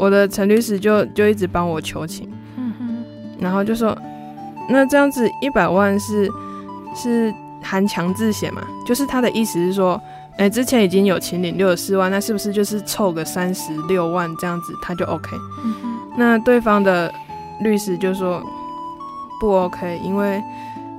[0.00, 3.04] 我的陈律师就就一直帮我求情，嗯哼，
[3.38, 3.94] 然后就说，
[4.70, 6.26] 那这样子一百万是
[6.96, 7.30] 是
[7.62, 8.62] 含强制险嘛？
[8.86, 10.00] 就是他的意思是说，
[10.38, 15.36] 哎，之前已经有请领六十四万，那是不是就是凑个三十六万这样子他就 OK？
[16.16, 17.12] 那对方的
[17.60, 18.42] 律师就说
[19.38, 20.42] 不 OK，因为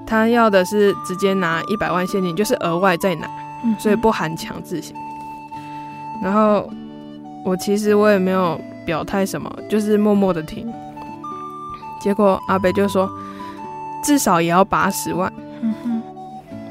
[0.05, 3.27] 他要的是直接拿一百万现金，就是额外再拿，
[3.79, 4.95] 所以不含强制险。
[6.21, 6.69] 然后
[7.43, 8.61] 我其实我也没有。
[8.85, 10.71] 表态什么，就是默默的听。
[12.01, 13.09] 结果阿北就说，
[14.03, 15.31] 至少也要八十万。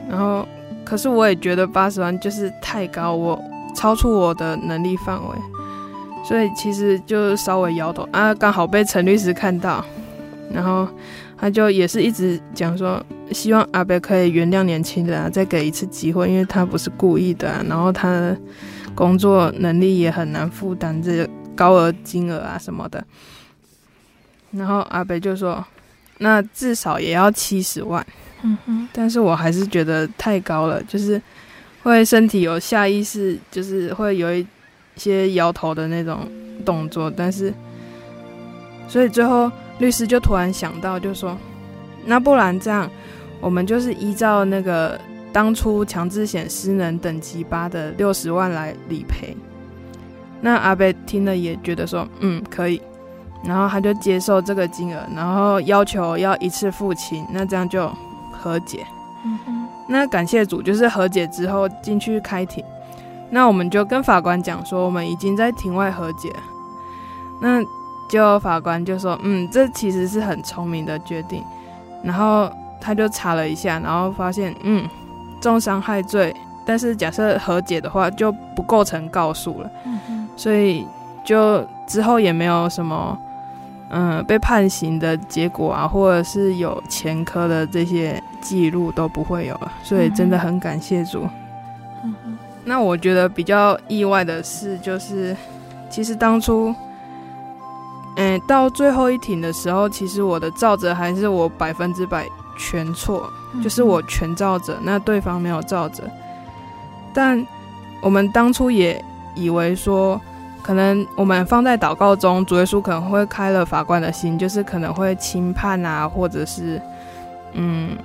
[0.08, 0.44] 然后，
[0.84, 3.40] 可是我也觉得八十万就是太高，我
[3.76, 5.36] 超出我的能力范围，
[6.24, 8.34] 所以其实就稍微摇头啊。
[8.34, 9.84] 刚好被陈律师看到，
[10.52, 10.88] 然后
[11.38, 18.36] 他就也是一直讲说，希望阿北可以原谅年轻人啊，再给一次机会，因为他不是故意的，然后他的
[18.96, 21.24] 工作能力也很难负担这。
[21.60, 23.04] 高额金额啊什么的，
[24.52, 25.62] 然后阿北就说
[26.16, 28.04] ：“那至少也要七十万。”
[28.40, 31.20] 嗯哼，但是我还是觉得太高了，就是
[31.82, 34.46] 会身体有下意识，就是会有一
[34.96, 36.26] 些摇头的那种
[36.64, 37.12] 动作。
[37.14, 37.52] 但是，
[38.88, 41.36] 所以最后律师就突然想到，就说
[42.06, 42.90] ：“那不然这样，
[43.38, 44.98] 我们就是依照那个
[45.30, 49.36] 当初强制险失能等级八的六十万来理赔。”
[50.40, 52.80] 那阿贝听了也觉得说，嗯，可以，
[53.44, 57.90] 然后他就接受这个金额，然后要求要一次付清，那这样就
[58.32, 58.86] 和解。
[59.24, 59.68] 嗯哼。
[59.88, 62.64] 那感谢主，就是和解之后进去开庭，
[63.28, 66.32] 那我们就跟法官讲说，我们已经在庭外和解。
[67.42, 67.60] 那
[68.08, 71.42] 就法官就说，嗯，这其实是很聪明的决定。
[72.02, 74.88] 然后他就查了一下，然后发现，嗯，
[75.40, 76.34] 重伤害罪，
[76.64, 79.70] 但是假设和解的话，就不构成告诉了。
[80.36, 80.86] 所以
[81.24, 83.18] 就之后也没有什么，
[83.90, 89.72] 嗯，被判刑的结果啊，或者是有前科的这些记录都不会有了。
[89.82, 91.28] 所以真的很感谢主。
[92.04, 92.38] 嗯。
[92.62, 95.34] 那我觉得比较意外的是，就是
[95.88, 96.74] 其实当初，
[98.16, 102.26] 嗯，到最后一庭的时候，其实我的照着还是我百分之百
[102.58, 103.28] 全错，
[103.64, 106.04] 就是我全照着，那对方没有照着。
[107.14, 107.44] 但
[108.02, 109.02] 我们当初也
[109.34, 110.20] 以为说。
[110.62, 116.80] 可能我们放在祷告中，主耶稣可能会开了法官的心，就是可能会轻判啊，或者是，
[117.54, 117.96] 嗯，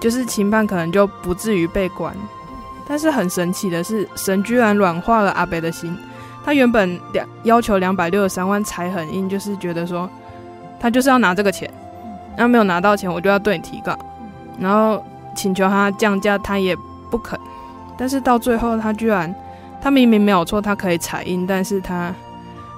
[0.00, 2.14] 就是轻判可能就不至于被关。
[2.86, 5.94] 但是很神奇的是，神居然软化了阿北的心。
[6.44, 10.08] 他原本两要求两百六十三万才很硬，就是觉得说
[10.78, 11.68] 他就是要拿这个钱，
[12.36, 13.98] 那没有拿到钱，我就要对你提告，
[14.60, 15.04] 然后
[15.34, 16.74] 请求他降价，他也
[17.10, 17.38] 不肯。
[17.98, 19.34] 但是到最后，他居然
[19.80, 22.14] 他明明没有错，他可以采印，但是他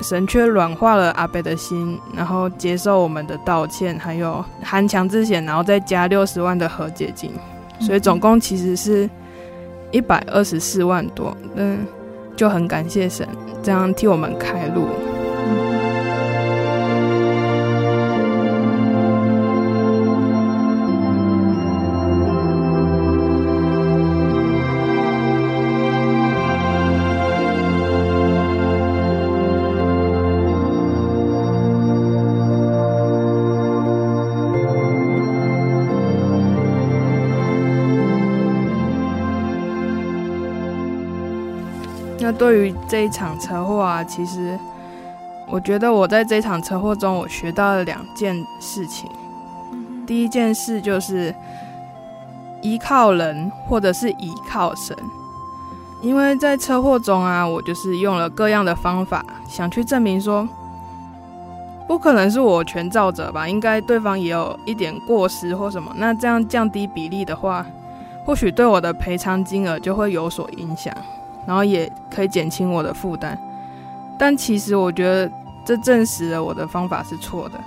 [0.00, 7.32] 神却软化了阿北的心，然后接受我们的道歉，还有含强制险，然后再加六十万的和解金，
[7.80, 9.09] 所以总共其实是
[9.90, 11.36] 一百二十四万多。
[11.57, 11.86] 嗯。
[12.34, 13.28] 就很感谢神，
[13.62, 14.86] 这样替我们开路。
[42.33, 44.59] 那对于这一场车祸啊，其实
[45.47, 49.11] 我觉得我在这场车祸中，我学到了两件事情。
[50.07, 51.35] 第一件事就是
[52.62, 54.97] 依靠人，或者是依靠神。
[56.01, 60.49] 因为在车祸中啊，我就是用了各样的方法，想去证明说，
[61.87, 65.93] 不可能是我全造者吧，应该对方也有一点过失或什么。
[65.97, 67.66] 那这样降低比例的话，
[68.24, 70.95] 或许对我的赔偿金额就会有所影响。
[71.47, 73.36] 然后也可以减轻我的负担，
[74.18, 75.30] 但其实我觉得
[75.64, 77.61] 这证实了我的方法是错的，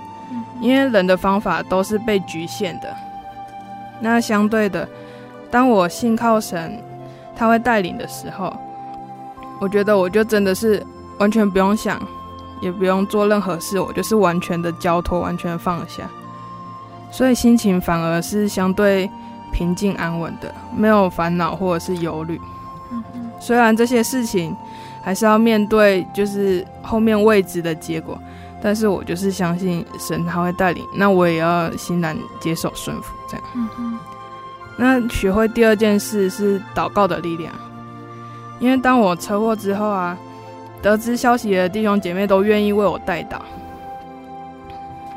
[0.60, 2.94] 因为人的方法都是被局限的。
[4.00, 4.88] 那相对的，
[5.50, 6.82] 当我信靠神，
[7.34, 8.54] 他会带领的时候，
[9.60, 10.84] 我觉得我就真的是
[11.18, 12.00] 完全不用想，
[12.60, 16.02] 也不用做任何事，我就是完全的交托，完全放下，
[17.10, 19.10] 所以心情反而是相对
[19.52, 22.40] 平静安稳的，没有烦恼或者是忧虑。
[23.38, 24.56] 虽然这些事情
[25.02, 28.18] 还是要面对，就是后面未知的结果，
[28.62, 33.44] 但是我就是相信神他会带领，那我也要欣然接受顺服，这样。
[33.54, 33.98] 嗯嗯。
[34.78, 37.52] 那学会第二件事是祷告的力量，
[38.58, 40.16] 因为当我车祸之后啊，
[40.82, 43.38] 得知消息的弟兄姐妹都愿意为我代祷，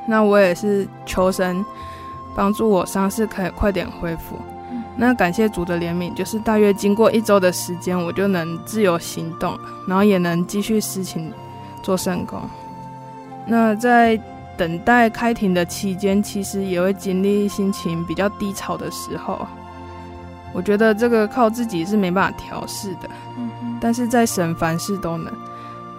[0.08, 1.66] 那我也是求神
[2.36, 4.40] 帮助我伤势可以快点恢复。
[5.02, 11.32] 那感谢主的怜悯，就是大约经过一周的时间，我就能自由行动，然后也能继续事情
[11.82, 12.42] 做圣工。
[13.48, 14.20] 那在
[14.58, 19.48] 等待开庭的期间，其实也会经历心情比较低潮的时候。
[20.52, 23.10] 我觉得这个靠自己是没办法调试的，
[23.80, 25.32] 但是在神凡事都能，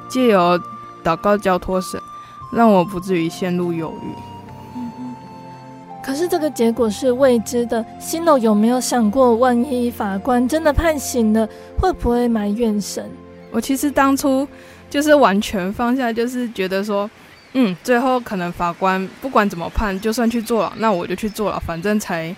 [0.09, 0.61] 借由
[1.03, 1.99] 祷告交托神，
[2.53, 4.15] 让我不至于陷入犹豫。
[6.03, 11.49] 可是这个结果是未知的，新楼有没有想过，万一法官真的判刑了，
[11.79, 13.09] 会不会埋怨神？
[13.51, 14.47] 我其实当初
[14.89, 17.09] 就是完全放下，就是觉得说，
[17.53, 22.35] 嗯，最后可能法官不管怎么判，就算去坐牢，那我就去坐牢，反正才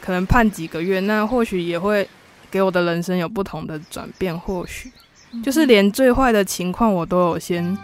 [0.00, 2.06] 可能判几个月，那或许也会
[2.50, 4.90] 给我的人生有不同的转变，或许
[5.42, 7.76] 就是连最坏的情况我都有先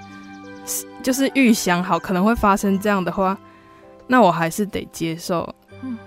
[1.02, 3.38] 就是预想好可能会发生这样的话。
[4.10, 5.48] 那我还是得接受，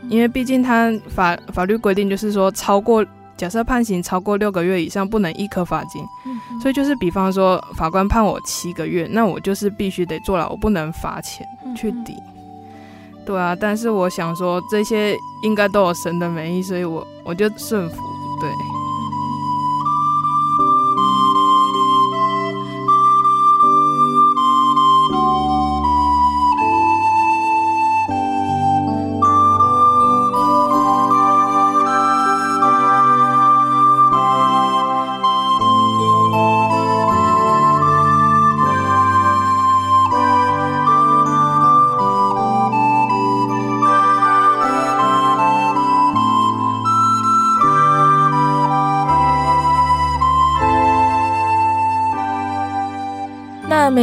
[0.09, 3.05] 因为毕竟他法法律规定就是说，超过
[3.37, 6.05] 假设判刑超过六个月以上，不能一颗罚金，
[6.61, 11.47] 所以就是比方说法官判我七个月，那我就是必须得坐牢，我不能罚钱
[11.77, 12.13] 去抵。
[13.25, 17.95] 对啊，但是我想说这些应该都有神的美意，所以我我就顺服，
[18.41, 18.72] 对。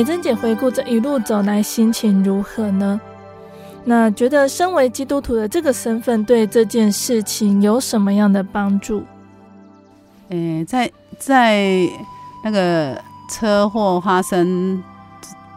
[0.00, 2.98] 美珍姐回顾这一路走来，心情如何呢？
[3.84, 9.02] 那觉得身为基督徒的这个身份，对这件事情有什么样的帮助？
[10.30, 11.86] 诶，在在
[12.42, 12.98] 那个
[13.30, 14.82] 车祸发生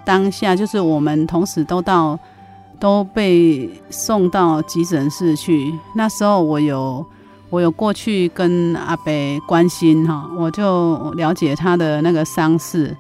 [0.04, 2.20] 当下，就是我们同时都到
[2.82, 5.74] 都被送到急诊室去。
[5.96, 7.06] 那时候我有
[7.50, 9.14] 我有过去跟阿伯
[9.48, 12.94] 关心哈，我就了解他的那个伤势。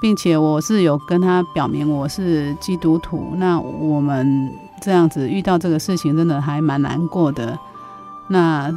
[0.00, 7.58] 并且我是有跟他表明我是基督徒，那我们这样子遇到这个事情，真的还蛮难过的。
[8.28, 8.72] 那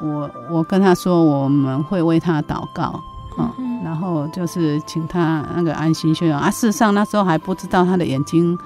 [0.00, 2.98] 我我跟他说我们会为他祷告，
[3.38, 6.50] 嗯，然后就是请他那个安心休养啊。
[6.50, 8.58] 事实上那时候还不知道他的眼睛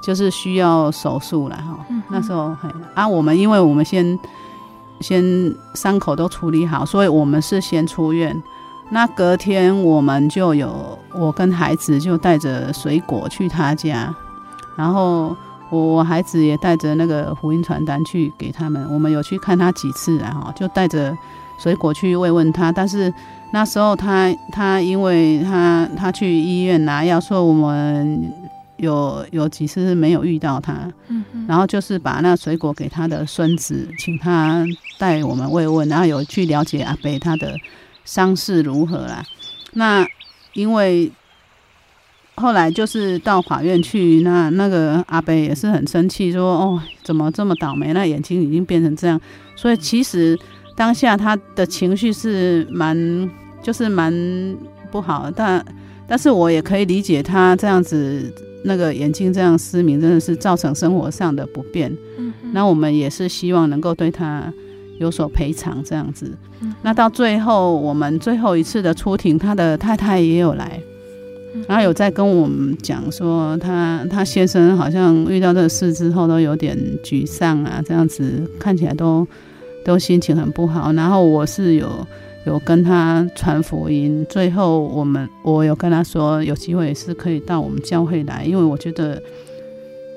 [0.00, 1.78] 就是需要手术了哈。
[2.08, 4.18] 那时候嘿啊，我们因为我们先
[5.00, 5.24] 先
[5.74, 8.42] 伤口都处理好，所以我们是先出院。
[8.90, 14.14] 那隔天我们就有我跟孩子就带着水果去他家，
[14.76, 15.36] 然后。
[15.70, 21.16] 我我孩子也带着那个福音传单去给他们，我们有去看他几次，然后就带着
[21.58, 22.70] 水果去慰问他。
[22.70, 23.12] 但是
[23.50, 28.32] 那时候他他因为他他去医院拿药，说我们
[28.76, 30.74] 有有几次没有遇到他，
[31.08, 34.64] 嗯，然后就是把那水果给他的孙子，请他
[34.98, 37.52] 带我们慰问，然后有去了解阿伯他的
[38.04, 39.24] 伤势如何啦。
[39.72, 40.06] 那
[40.52, 41.10] 因为。
[42.36, 47.92] 后来就是到法院去，那那个阿伯也是很生气，说：“哦，怎么这么倒霉？
[47.92, 49.20] 那眼睛已经变成这样。”
[49.54, 50.36] 所以其实
[50.74, 53.30] 当下他的情绪是蛮，
[53.62, 54.12] 就是蛮
[54.90, 55.30] 不好。
[55.30, 55.64] 但
[56.08, 58.34] 但是我也可以理解他这样子，
[58.64, 61.96] 那个眼睛这样失明，真的是造成生活上的不便。
[62.18, 64.52] 嗯，那我们也是希望能够对他
[64.98, 66.30] 有所赔偿，这样子。
[66.82, 70.80] 那到最后，我们最后一次的出庭，他的太太也有来。
[71.68, 79.26] 然后有在跟我们讲说他，他他先生好像遇到这个事之后都有点沮丧啊，这样子看起来都
[79.84, 80.92] 都心情很不好。
[80.94, 82.04] 然后我是有
[82.44, 89.22] 有跟他传福音，最后我们我有跟他说，有机会也是可以到我们教会来，因为我觉得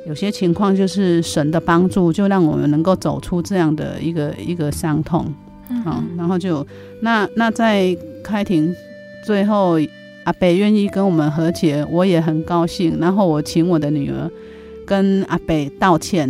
[0.07, 5.31] 有些情况就是神的帮助，就让我们能够走出这样的一个一个伤痛。
[5.83, 6.65] 好，然后就
[7.01, 8.73] 那那在开庭
[9.23, 9.77] 最后。
[10.27, 12.99] 阿北愿意跟我们和解，我也很高兴。
[12.99, 14.29] 然后我请我的女儿
[14.85, 16.29] 跟阿北道歉，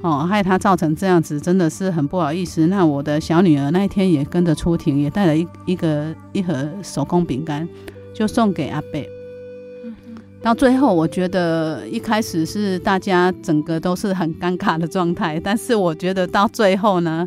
[0.00, 2.66] 哦，害他造成这样子，真的是很不好意思。
[2.68, 7.68] 那我的小女儿那一天也跟着出庭，也带了一一个一盒手工饼干，
[8.14, 9.06] 就送给阿伯。
[10.44, 17.26] 到最后，我觉得一开始是大家整个都是很尴尬的状态，但是我觉得到最后呢，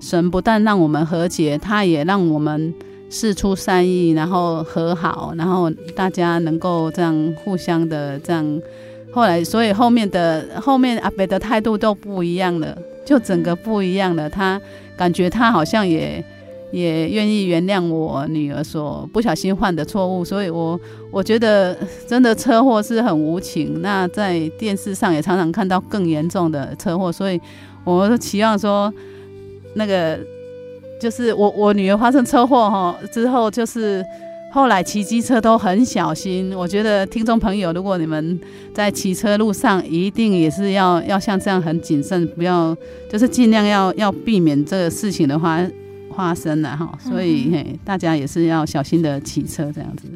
[0.00, 2.72] 神不但让我们和解，他也让我们。
[3.10, 8.60] 事出善意，然后和好，然后大家能够这样互相的这样，
[9.12, 14.28] 后来所以后面的后面阿伯的态度都不一样了，就整个不一样了。
[14.28, 14.60] 他
[14.96, 16.24] 感觉他好像也
[16.74, 23.80] 也愿意原谅我女儿所不小心犯的错误，所以我我觉得真的车祸是很无情。
[23.80, 27.40] 那在电视上也常常看到更严重的车祸，所以
[27.84, 28.92] 我期望说
[29.74, 30.18] 那个。
[31.00, 34.02] 就是我我女儿发生车祸哈之后，就是
[34.50, 36.54] 后来骑机车都很小心。
[36.56, 38.40] 我觉得听众朋友，如果你们
[38.72, 42.74] 在骑车路上，一定也是要要像这样很谨慎，不要
[43.10, 45.60] 就是尽量要要避免这个事情的话
[46.16, 46.92] 发生了哈。
[46.98, 50.08] 所以嘿，大家也是要小心的骑车这样子。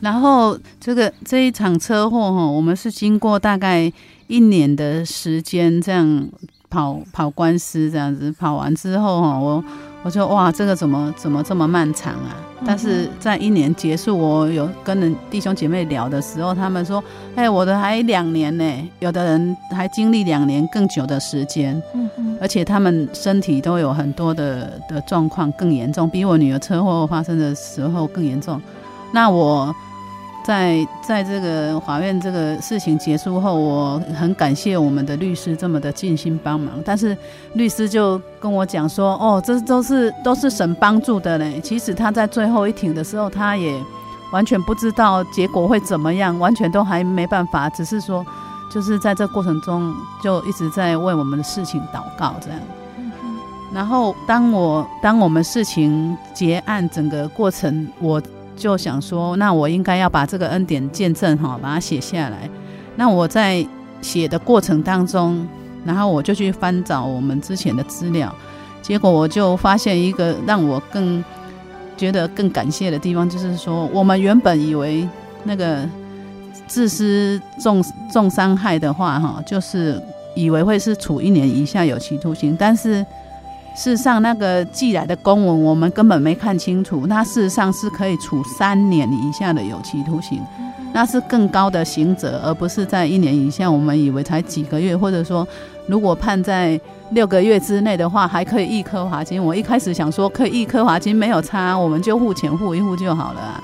[0.00, 3.92] 然后这个这一场车祸哈，我们是经过大概
[4.26, 6.28] 一年的时间这样
[6.68, 9.64] 跑跑官司这样子，跑完之后哈我。
[10.02, 12.36] 我就哇，这个怎么怎么这么漫长啊？
[12.64, 17.02] 但是在一年结束，我有跟人弟兄姐妹聊的时候，他们说，
[17.34, 28.60] 哎，我的还两年呢，有的人还经历两年更久的时间，嗯嗯，而且他们身体都有很多的的状况更严重，比我女儿车祸发生的时候更严重。
[29.12, 29.74] 那我。
[30.46, 36.80] 在在这个法院这个事情结束后，我很感谢我们的律师这么的尽心帮忙。
[36.84, 37.16] 但是
[37.54, 43.74] 律师就跟我讲说：“哦，这都是都是神帮助的嘞。”其实他在最后一庭的时候，他也
[44.32, 47.68] 完全不知道结果会怎么样，完全都还没办法。
[47.70, 48.24] 只是说，
[48.72, 49.92] 就是在这过程中
[50.22, 52.60] 就一直在为我们的事情祷告这样。
[53.74, 58.22] 然后当我当我们事情结案整个过程，我。
[58.56, 62.48] 就想说，那我应该要把这个恩典见证哈，把它写下来。
[62.96, 63.64] 那我在
[64.00, 65.46] 写的过程当中，
[65.84, 68.34] 然后我就去翻找我们之前的资料，
[68.80, 71.22] 结果我就发现一个让我更
[71.96, 75.06] 觉得更感谢的地方，就是说，我们原本以为
[75.44, 75.86] 那个
[76.66, 80.02] 自私重重伤害的话哈，就是
[80.34, 83.04] 以为会是处一年以下有期徒刑，但是。
[83.76, 87.06] 事实上，那个寄来的公文我们根本没看清楚。
[87.06, 90.42] 那事实上是可以处三年以下的有期徒刑，
[90.94, 93.70] 那是更高的刑责，而不是在一年以下。
[93.70, 95.46] 我们以为才几个月，或者说
[95.86, 99.42] 如果判在六个月之内的话，还可以一颗罚金。
[99.44, 103.62] 我一开始想说可以一颗罚金没有差，我们就付钱付一付就好了。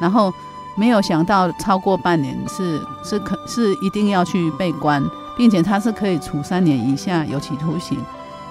[0.00, 0.32] 然后
[0.74, 5.04] 没有想到超过半年是是可是一定要去被关，
[5.36, 7.98] 并且他是可以处三年以下有期徒刑。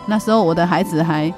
[0.10, 1.32] 那时候我的孩子还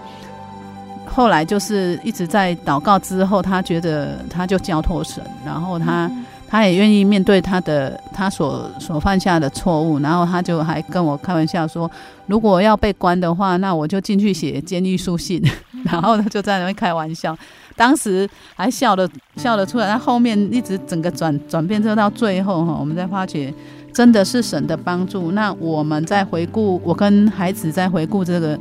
[1.05, 11.89] 后来就是一直在祷告之后，他觉得他就交托神，然后他、嗯、他也愿意面对他的他所所犯下的错误，然后他就还跟我开玩笑说，
[12.27, 15.43] 如果要被关的话，那我就进去写监狱书信，
[15.83, 17.37] 然后他就在那边开玩笑，
[17.75, 23.53] 当时还笑得笑得出来，他后面一直整个转转变，之后到最后哈，我们才发觉
[23.93, 25.31] 真的是神的帮助。
[25.31, 28.59] 那我们在回顾，我跟孩子在回顾这个。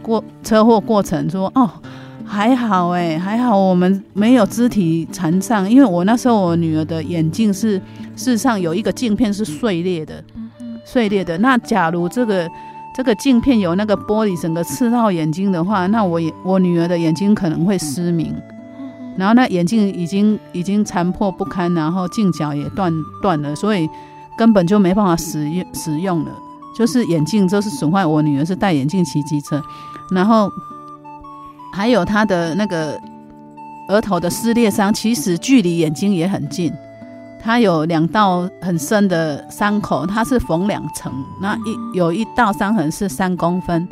[0.00, 1.68] 过车祸过程说哦，
[2.24, 7.76] 还好哎，还好我们没有肢体残伤，因为我那时候我女儿的眼镜是
[8.16, 10.24] 事实上有一个镜片是碎裂的，
[10.82, 11.36] 碎裂的。
[11.38, 12.48] 那假如这个
[12.96, 18.34] 这个镜片有那个玻璃整个刺到眼睛的话，那我我女儿的眼睛可能会失明，
[19.18, 23.86] 然后那眼镜已经已经残破不堪，然后镜脚也断断了，所以
[24.38, 26.30] 根本就没办法使用使用了。
[26.76, 29.60] 就是眼镜就是损坏，我女儿是戴眼镜骑机车，
[30.12, 30.48] 然后
[31.72, 32.96] 还有她的那个
[33.88, 36.72] 额头的撕裂伤，其实距离眼睛也很近，
[37.42, 41.12] 她有两道很深的伤口，它是缝两层，
[41.42, 43.88] 那一有一道伤痕是三公分，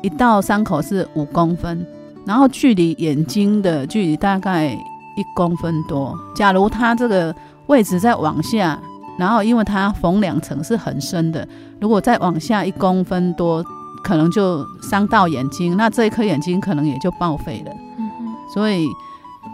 [0.00, 1.86] 一道伤口是五公分，
[2.24, 6.16] 然后距离眼睛的距离大概一公分多。
[6.34, 7.34] 假如她这个
[7.66, 8.80] 位置再往下，
[9.18, 11.46] 然后因为它缝两层是很深的。
[11.80, 13.64] 如果再往下一公分多，
[14.02, 17.72] 可能就伤到眼睛，那这一颗眼睛可能也就报废了。
[17.98, 18.34] 嗯嗯。
[18.54, 18.86] 所以，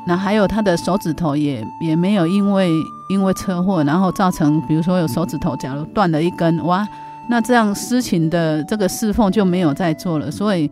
[0.07, 2.71] 那还有他的手指头也也没有因为
[3.09, 6.87] 因为车祸，然后造成，比如说有手指头假如断了一根，哇，
[7.29, 10.31] 那这样事情的这个侍奉就没有再做了。
[10.31, 10.71] 所以，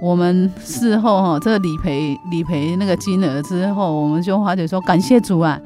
[0.00, 5.60] 我们事后哈，这个理赔理赔那个金额之后，我们就发觉说感谢主啊，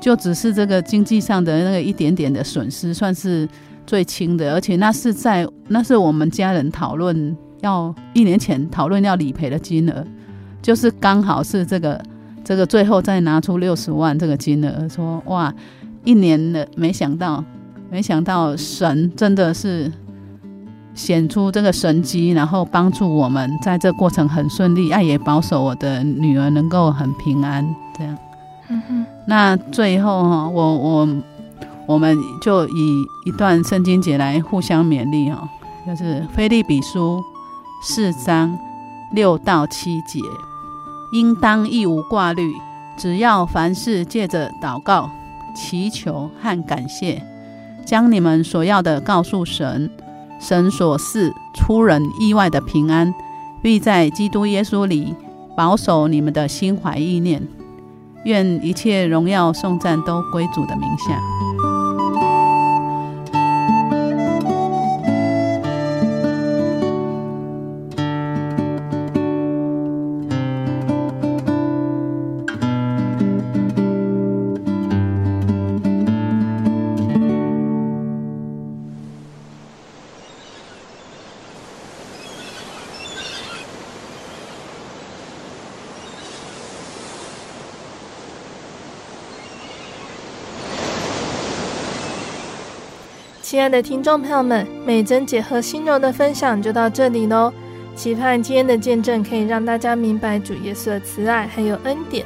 [0.00, 3.48] 就只是这个经济上的那个一点点的损失，算是。
[3.88, 10.04] 最轻的，而且那是在那是我们家人讨论要一年前讨论要理赔的金额，
[10.60, 11.98] 就是刚好是这个
[12.44, 15.50] 这个最后再拿出六十万这个金额，说哇，
[16.04, 17.42] 一年了，没想到
[17.90, 19.90] 没想到神真的是
[20.92, 28.14] 显出这个神迹，然后帮助我们在这过程很顺利，爱也保守我的女儿能够很平安，这样。
[28.70, 31.08] 嗯哼，那最后哈，我我。
[31.88, 35.48] 我们就以一段圣经节来互相勉励哈，
[35.86, 37.18] 就是腓利比书
[37.82, 38.58] 四章
[39.14, 40.20] 六到七节，
[41.14, 42.52] 应当一无挂虑，
[42.98, 45.08] 只要凡事借着祷告、
[45.56, 47.22] 祈求和感谢，
[47.86, 49.90] 将你们所要的告诉神，
[50.38, 53.14] 神所赐出人意外的平安，
[53.62, 55.14] 必在基督耶稣里
[55.56, 57.48] 保守你们的心怀意念。
[58.28, 61.18] 愿一切荣耀颂赞都归主的名下。
[93.58, 97.52] 亲爱的听众朋友们，美珍姐和心柔的分享就到这里喽。
[97.96, 102.24] 期盼今天的见证可以让大家明白主耶稣的慈爱还有恩典。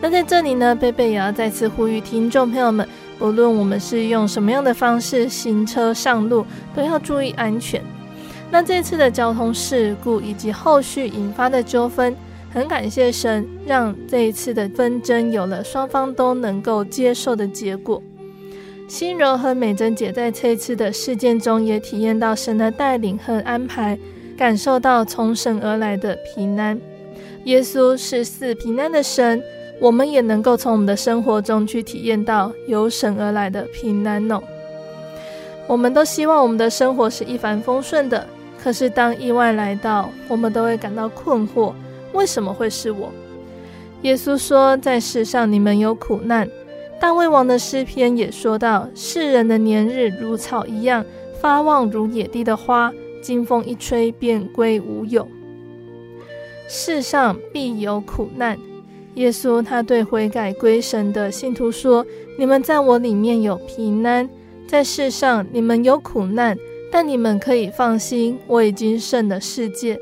[0.00, 7.82] 那在这里呢，贝贝也要再次呼吁听众朋友们，不论我们是用什么样的方式行车上路，都要注意安全。
[8.50, 12.16] 那这次的交通事故以及后续引发的纠纷，
[12.50, 18.02] 很感谢神，让这一次的纷争有了双方都能够接受的结果。
[18.90, 23.96] 心柔和美珍姐在这次的事件中也体验到神的带领和安排，
[24.36, 26.76] 感受到从神而来的平安。
[27.44, 29.40] 耶稣是赐平安的神，
[29.80, 34.42] 我们也能够从我们的生活中去体验到由神而来的平安哦。
[35.68, 38.26] 我们都希望我们的生活是一帆风顺的，
[38.60, 41.72] 可是当意外来到，我们都会感到困惑：
[42.12, 43.12] 为什么会是我？
[44.02, 46.48] 耶稣说，在世上你们有苦难。
[47.00, 51.02] 大卫王的诗篇也说到：“世人的年日如草一样，
[51.40, 52.92] 发旺如野地的花，
[53.22, 55.26] 经风一吹便归无有。
[56.68, 58.58] 世上必有苦难。”
[59.16, 62.04] 耶稣他对悔改归神的信徒说
[62.38, 64.28] ：“你们在我里面有平安，
[64.68, 66.56] 在世上你们有苦难，
[66.92, 69.98] 但你们可以放心，我已经胜了世界。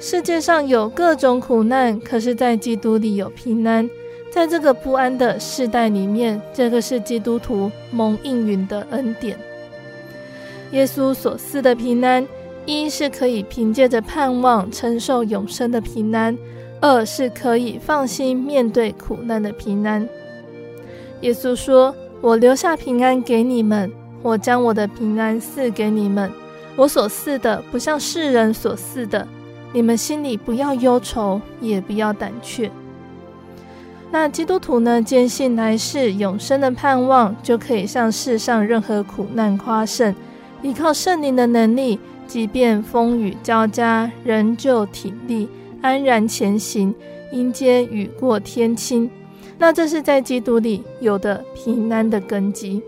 [0.00, 3.88] 世界上有各种苦难，可是在基督里有平安。”
[4.30, 9.36] 在这个不安的世代里面，这个是基督徒蒙应允的恩典。
[10.70, 12.24] 耶稣所赐的平安，
[12.64, 16.38] 一是可以凭借着盼望承受永生的平安，
[16.80, 20.08] 二是可以放心面对苦难的平安。
[21.22, 23.90] 耶稣说：“我留下平安给你们，
[24.22, 26.30] 我将我的平安赐给你们。
[26.76, 29.26] 我所赐的不像世人所赐的，
[29.72, 32.70] 你们心里不要忧愁，也不要胆怯。”
[34.12, 40.12] 那基督徒呢，坚信来世永生的盼望，就可以向世上任何苦难夸胜，
[40.62, 45.48] 依靠圣灵的能力，即便风雨交加，仍旧挺立，
[45.80, 46.92] 安然前行，
[47.32, 49.08] 迎接雨过天晴。
[49.56, 52.82] 那这是在基督里有的平安的根基。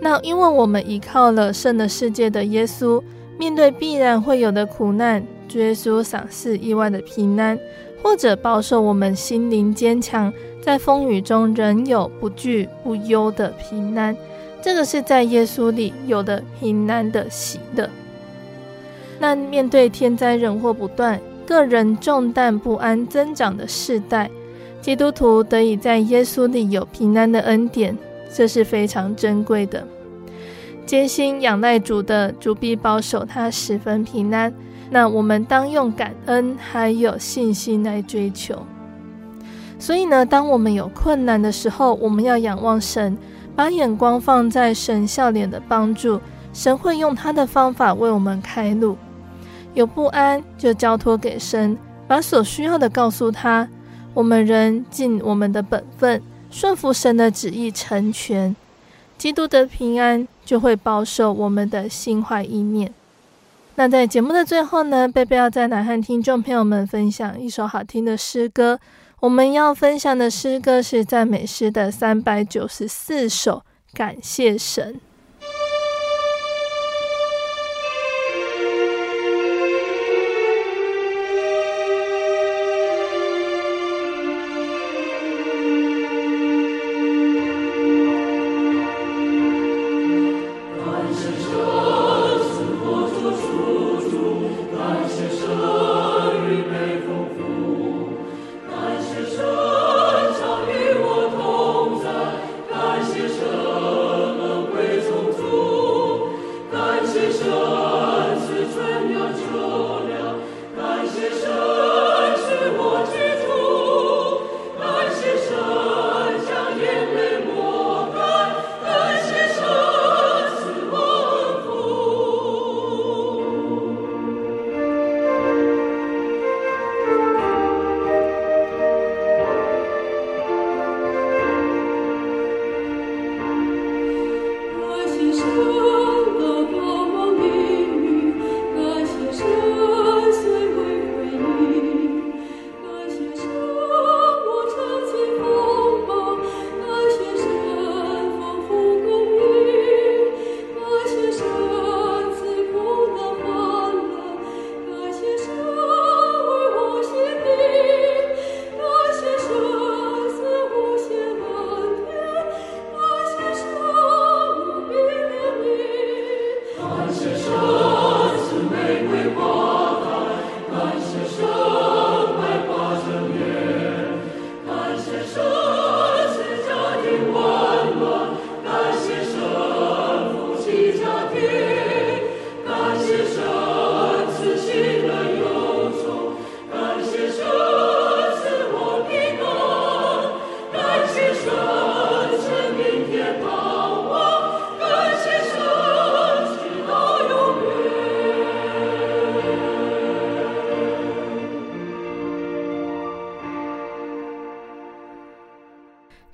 [0.00, 3.02] 那因为我们依靠了圣的世界的耶稣，
[3.38, 7.58] 面对必然会有的苦难，主耶稣赏赐意外的平安。
[8.02, 10.32] 或者保守我们心灵坚强，
[10.62, 14.16] 在风雨中仍有不惧不忧的平安，
[14.62, 17.88] 这个是在耶稣里有的平安的喜乐。
[19.18, 24.30] 那面对天灾人祸不断、个人重担不安增长的世代，
[24.80, 27.96] 基督徒得以在耶稣里有平安的恩典，
[28.34, 29.86] 这是非常珍贵的。
[30.86, 34.52] 坚心仰赖主的，主必保守他十分平安。
[34.90, 38.66] 那我们当用感恩还有信心来追求。
[39.78, 43.16] 所以呢，当我们有困难的时候，我们要仰望神，
[43.56, 46.20] 把眼光放在神笑脸的帮助，
[46.52, 48.98] 神会用他的方法为我们开路。
[49.72, 51.78] 有不安就交托给神，
[52.08, 53.68] 把所需要的告诉他。
[54.12, 56.20] 我们仍尽我们的本分，
[56.50, 58.56] 顺服神的旨意成全，
[59.16, 62.92] 基督的平安就会保守我们的心怀意念。
[63.76, 68.78] 那在节目的最后呢，贝贝要再来和听众朋友们分享一首好听的诗歌。
[69.20, 73.62] 我们要分享的诗歌是赞美诗的三百九十四首，
[73.94, 75.00] 感谢神。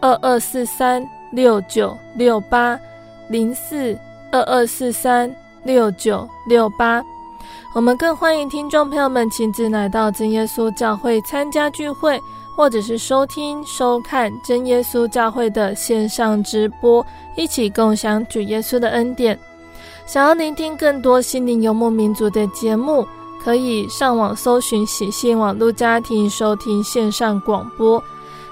[0.00, 2.78] 二二四三六九六八
[3.28, 3.96] 零四
[4.32, 7.04] 二二四三六九六八，
[7.74, 12.18] 我们更欢迎听众朋友们亲自来到真耶稣教会参加聚会，
[12.56, 17.04] 或者是收听收看真耶稣教会的线上直播，
[17.36, 19.38] 一起共享主耶稣的恩典。
[20.06, 23.06] 想要聆听更多心灵游牧民族的节目，
[23.44, 28.02] 可以上网搜寻喜信网络家庭收听线上广播。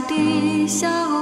[0.00, 1.13] 的笑。